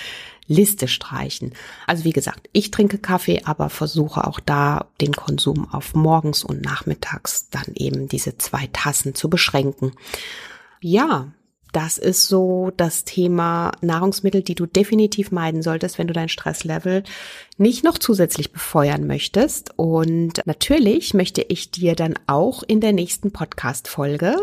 Liste 0.46 0.88
streichen. 0.88 1.54
Also 1.88 2.04
wie 2.04 2.12
gesagt, 2.12 2.50
ich 2.52 2.70
trinke 2.70 3.00
Kaffee, 3.00 3.42
aber 3.46 3.70
versuche 3.70 4.28
auch 4.28 4.40
da 4.40 4.86
den 5.02 5.14
Konsum 5.14 5.68
auf 5.74 5.96
morgens 5.96 6.44
und 6.44 6.62
nachmittags 6.62 7.50
dann 7.50 7.74
eben 7.74 8.08
diese 8.08 8.38
zwei 8.38 8.70
Tassen 8.72 9.16
zu 9.16 9.28
beschränken. 9.28 9.94
Ja, 10.82 11.32
das 11.74 11.98
ist 11.98 12.28
so 12.28 12.72
das 12.78 13.04
Thema 13.04 13.72
Nahrungsmittel, 13.82 14.44
die 14.44 14.56
du 14.56 14.66
definitiv 14.66 15.32
meiden 15.32 15.62
solltest, 15.62 15.98
wenn 15.98 16.08
du 16.08 16.14
dein 16.14 16.30
Stresslevel 16.30 17.04
nicht 17.58 17.84
noch 17.84 17.98
zusätzlich 17.98 18.54
befeuern 18.54 19.06
möchtest. 19.08 19.78
Und 19.78 20.42
natürlich 20.46 21.14
möchte 21.14 21.42
ich 21.42 21.72
dir 21.72 21.96
dann 21.96 22.14
auch 22.28 22.64
in 22.64 22.80
der 22.80 22.94
nächsten 22.94 23.32
Podcast-Folge 23.32 24.36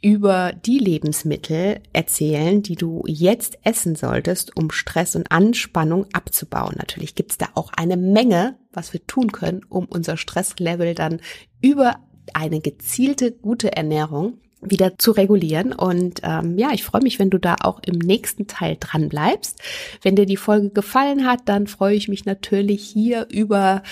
über 0.00 0.52
die 0.52 0.78
Lebensmittel 0.78 1.80
erzählen, 1.92 2.62
die 2.62 2.76
du 2.76 3.02
jetzt 3.06 3.58
essen 3.64 3.96
solltest, 3.96 4.56
um 4.56 4.70
Stress 4.70 5.16
und 5.16 5.32
Anspannung 5.32 6.06
abzubauen. 6.12 6.76
Natürlich 6.78 7.14
gibt's 7.16 7.38
da 7.38 7.48
auch 7.54 7.72
eine 7.76 7.96
Menge, 7.96 8.56
was 8.72 8.92
wir 8.92 9.04
tun 9.06 9.32
können, 9.32 9.64
um 9.68 9.86
unser 9.86 10.16
Stresslevel 10.16 10.94
dann 10.94 11.20
über 11.60 11.96
eine 12.34 12.60
gezielte 12.60 13.32
gute 13.32 13.76
Ernährung 13.76 14.38
wieder 14.60 14.98
zu 14.98 15.12
regulieren. 15.12 15.72
Und 15.72 16.20
ähm, 16.22 16.58
ja, 16.58 16.70
ich 16.72 16.84
freue 16.84 17.02
mich, 17.02 17.18
wenn 17.18 17.30
du 17.30 17.38
da 17.38 17.56
auch 17.62 17.80
im 17.84 17.98
nächsten 17.98 18.46
Teil 18.46 18.76
dran 18.80 19.08
bleibst. 19.08 19.60
Wenn 20.02 20.16
dir 20.16 20.26
die 20.26 20.36
Folge 20.36 20.70
gefallen 20.70 21.26
hat, 21.26 21.40
dann 21.46 21.66
freue 21.66 21.94
ich 21.94 22.08
mich 22.08 22.24
natürlich 22.24 22.82
hier 22.82 23.26
über 23.30 23.82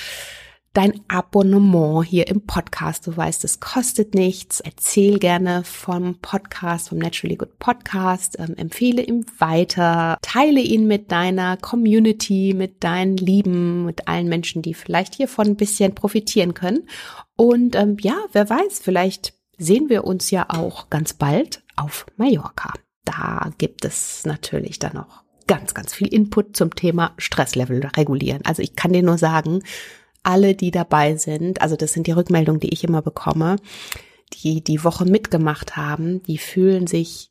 dein 0.75 1.01
Abonnement 1.07 2.05
hier 2.05 2.27
im 2.27 2.43
Podcast. 2.43 3.07
Du 3.07 3.17
weißt, 3.17 3.45
es 3.45 3.61
kostet 3.61 4.15
nichts. 4.15 4.61
Erzähl 4.61 5.19
gerne 5.19 5.63
vom 5.65 6.17
Podcast, 6.21 6.89
vom 6.89 6.99
Naturally 6.99 7.37
Good 7.37 7.59
Podcast. 7.61 8.39
Ähm, 8.39 8.55
empfehle 8.57 9.03
ihn 9.03 9.25
weiter. 9.39 10.19
Teile 10.21 10.61
ihn 10.61 10.87
mit 10.87 11.13
deiner 11.13 11.57
Community, 11.57 12.55
mit 12.57 12.83
deinen 12.83 13.17
Lieben, 13.17 13.85
mit 13.85 14.09
allen 14.09 14.29
Menschen, 14.29 14.63
die 14.63 14.75
vielleicht 14.75 15.15
hiervon 15.15 15.47
ein 15.47 15.57
bisschen 15.57 15.95
profitieren 15.95 16.55
können. 16.55 16.89
Und 17.37 17.77
ähm, 17.77 17.97
ja, 18.01 18.17
wer 18.33 18.51
weiß, 18.51 18.81
vielleicht 18.81 19.34
sehen 19.59 19.89
wir 19.89 20.05
uns 20.05 20.31
ja 20.31 20.47
auch 20.49 20.91
ganz 20.91 21.15
bald 21.15 21.63
auf 21.77 22.07
Mallorca. 22.17 22.73
Da 23.05 23.51
gibt 23.59 23.85
es 23.85 24.25
natürlich 24.25 24.79
dann 24.79 24.95
noch 24.95 25.25
ganz, 25.47 25.75
ganz 25.75 25.95
viel 25.95 26.09
Input 26.09 26.57
zum 26.57 26.75
Thema 26.75 27.13
Stresslevel 27.19 27.87
regulieren. 27.97 28.43
Also 28.45 28.63
ich 28.63 28.77
kann 28.77 28.93
dir 28.93 29.03
nur 29.03 29.19
sagen, 29.19 29.63
alle, 30.23 30.55
die 30.55 30.71
dabei 30.71 31.17
sind, 31.17 31.61
also 31.61 31.77
das 31.77 31.93
sind 31.93 32.07
die 32.07 32.13
Rückmeldungen, 32.13 32.61
die 32.61 32.73
ich 32.73 32.83
immer 32.83 33.03
bekomme, 33.03 33.57
die 34.33 34.65
die 34.65 34.83
Woche 34.83 35.05
mitgemacht 35.05 35.77
haben, 35.77 36.23
die 36.23 36.39
fühlen 36.39 36.87
sich 36.87 37.31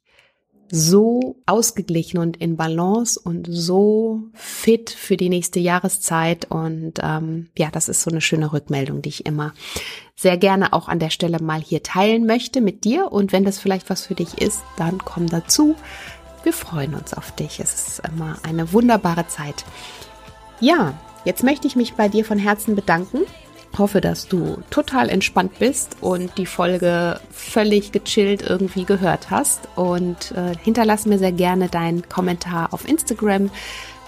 so 0.75 1.41
ausgeglichen 1.45 2.17
und 2.17 2.37
in 2.37 2.55
Balance 2.57 3.19
und 3.19 3.47
so 3.49 4.23
fit 4.33 4.89
für 4.89 5.17
die 5.17 5.29
nächste 5.29 5.59
Jahreszeit. 5.59 6.49
Und 6.49 6.93
ähm, 7.01 7.49
ja, 7.55 7.69
das 7.69 7.89
ist 7.89 8.01
so 8.01 8.09
eine 8.09 8.21
schöne 8.21 8.53
Rückmeldung, 8.53 9.03
die 9.03 9.09
ich 9.09 9.25
immer 9.27 9.53
sehr 10.15 10.37
gerne 10.37 10.73
auch 10.73 10.87
an 10.87 10.99
der 10.99 11.09
Stelle 11.09 11.39
mal 11.41 11.61
hier 11.61 11.83
teilen 11.83 12.25
möchte 12.25 12.61
mit 12.61 12.83
dir. 12.83 13.11
Und 13.11 13.31
wenn 13.31 13.45
das 13.45 13.59
vielleicht 13.59 13.89
was 13.89 14.05
für 14.05 14.15
dich 14.15 14.41
ist, 14.41 14.61
dann 14.77 14.99
komm 14.99 15.27
dazu. 15.27 15.75
Wir 16.43 16.53
freuen 16.53 16.93
uns 16.93 17.13
auf 17.13 17.31
dich. 17.31 17.59
Es 17.59 17.73
ist 17.73 18.01
immer 18.07 18.37
eine 18.43 18.73
wunderbare 18.73 19.27
Zeit. 19.27 19.65
Ja, 20.59 20.93
jetzt 21.25 21.43
möchte 21.43 21.67
ich 21.67 21.75
mich 21.75 21.93
bei 21.95 22.09
dir 22.09 22.25
von 22.25 22.37
Herzen 22.37 22.75
bedanken 22.75 23.21
Hoffe, 23.77 24.01
dass 24.01 24.27
du 24.27 24.57
total 24.69 25.09
entspannt 25.09 25.57
bist 25.57 25.97
und 26.01 26.37
die 26.37 26.45
Folge 26.45 27.19
völlig 27.31 27.91
gechillt 27.91 28.43
irgendwie 28.43 28.85
gehört 28.85 29.31
hast. 29.31 29.67
Und 29.75 30.31
äh, 30.33 30.55
hinterlass 30.63 31.07
mir 31.07 31.17
sehr 31.17 31.31
gerne 31.31 31.69
deinen 31.69 32.07
Kommentar 32.07 32.71
auf 32.71 32.87
Instagram. 32.87 33.49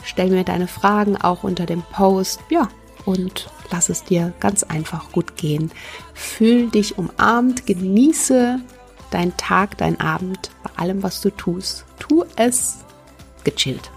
Stell 0.03 0.29
mir 0.29 0.43
deine 0.43 0.67
Fragen 0.67 1.17
auch 1.17 1.43
unter 1.43 1.65
dem 1.65 1.81
Post. 1.81 2.41
Ja, 2.49 2.67
und 3.05 3.49
lass 3.71 3.89
es 3.89 4.03
dir 4.03 4.33
ganz 4.39 4.63
einfach 4.63 5.11
gut 5.11 5.37
gehen. 5.37 5.71
Fühl 6.13 6.69
dich 6.69 6.97
umarmt, 6.97 7.65
genieße 7.65 8.59
deinen 9.11 9.37
Tag, 9.37 9.77
deinen 9.77 9.99
Abend, 9.99 10.51
bei 10.63 10.71
allem, 10.81 11.03
was 11.03 11.21
du 11.21 11.29
tust. 11.29 11.85
Tu 11.99 12.25
es 12.35 12.79
gechillt 13.43 13.91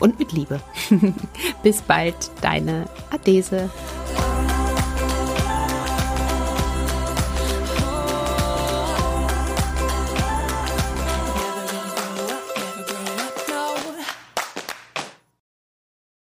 und 0.00 0.18
mit 0.18 0.32
Liebe. 0.32 0.60
Bis 1.62 1.82
bald, 1.82 2.30
deine 2.40 2.86
Adese. 3.10 3.70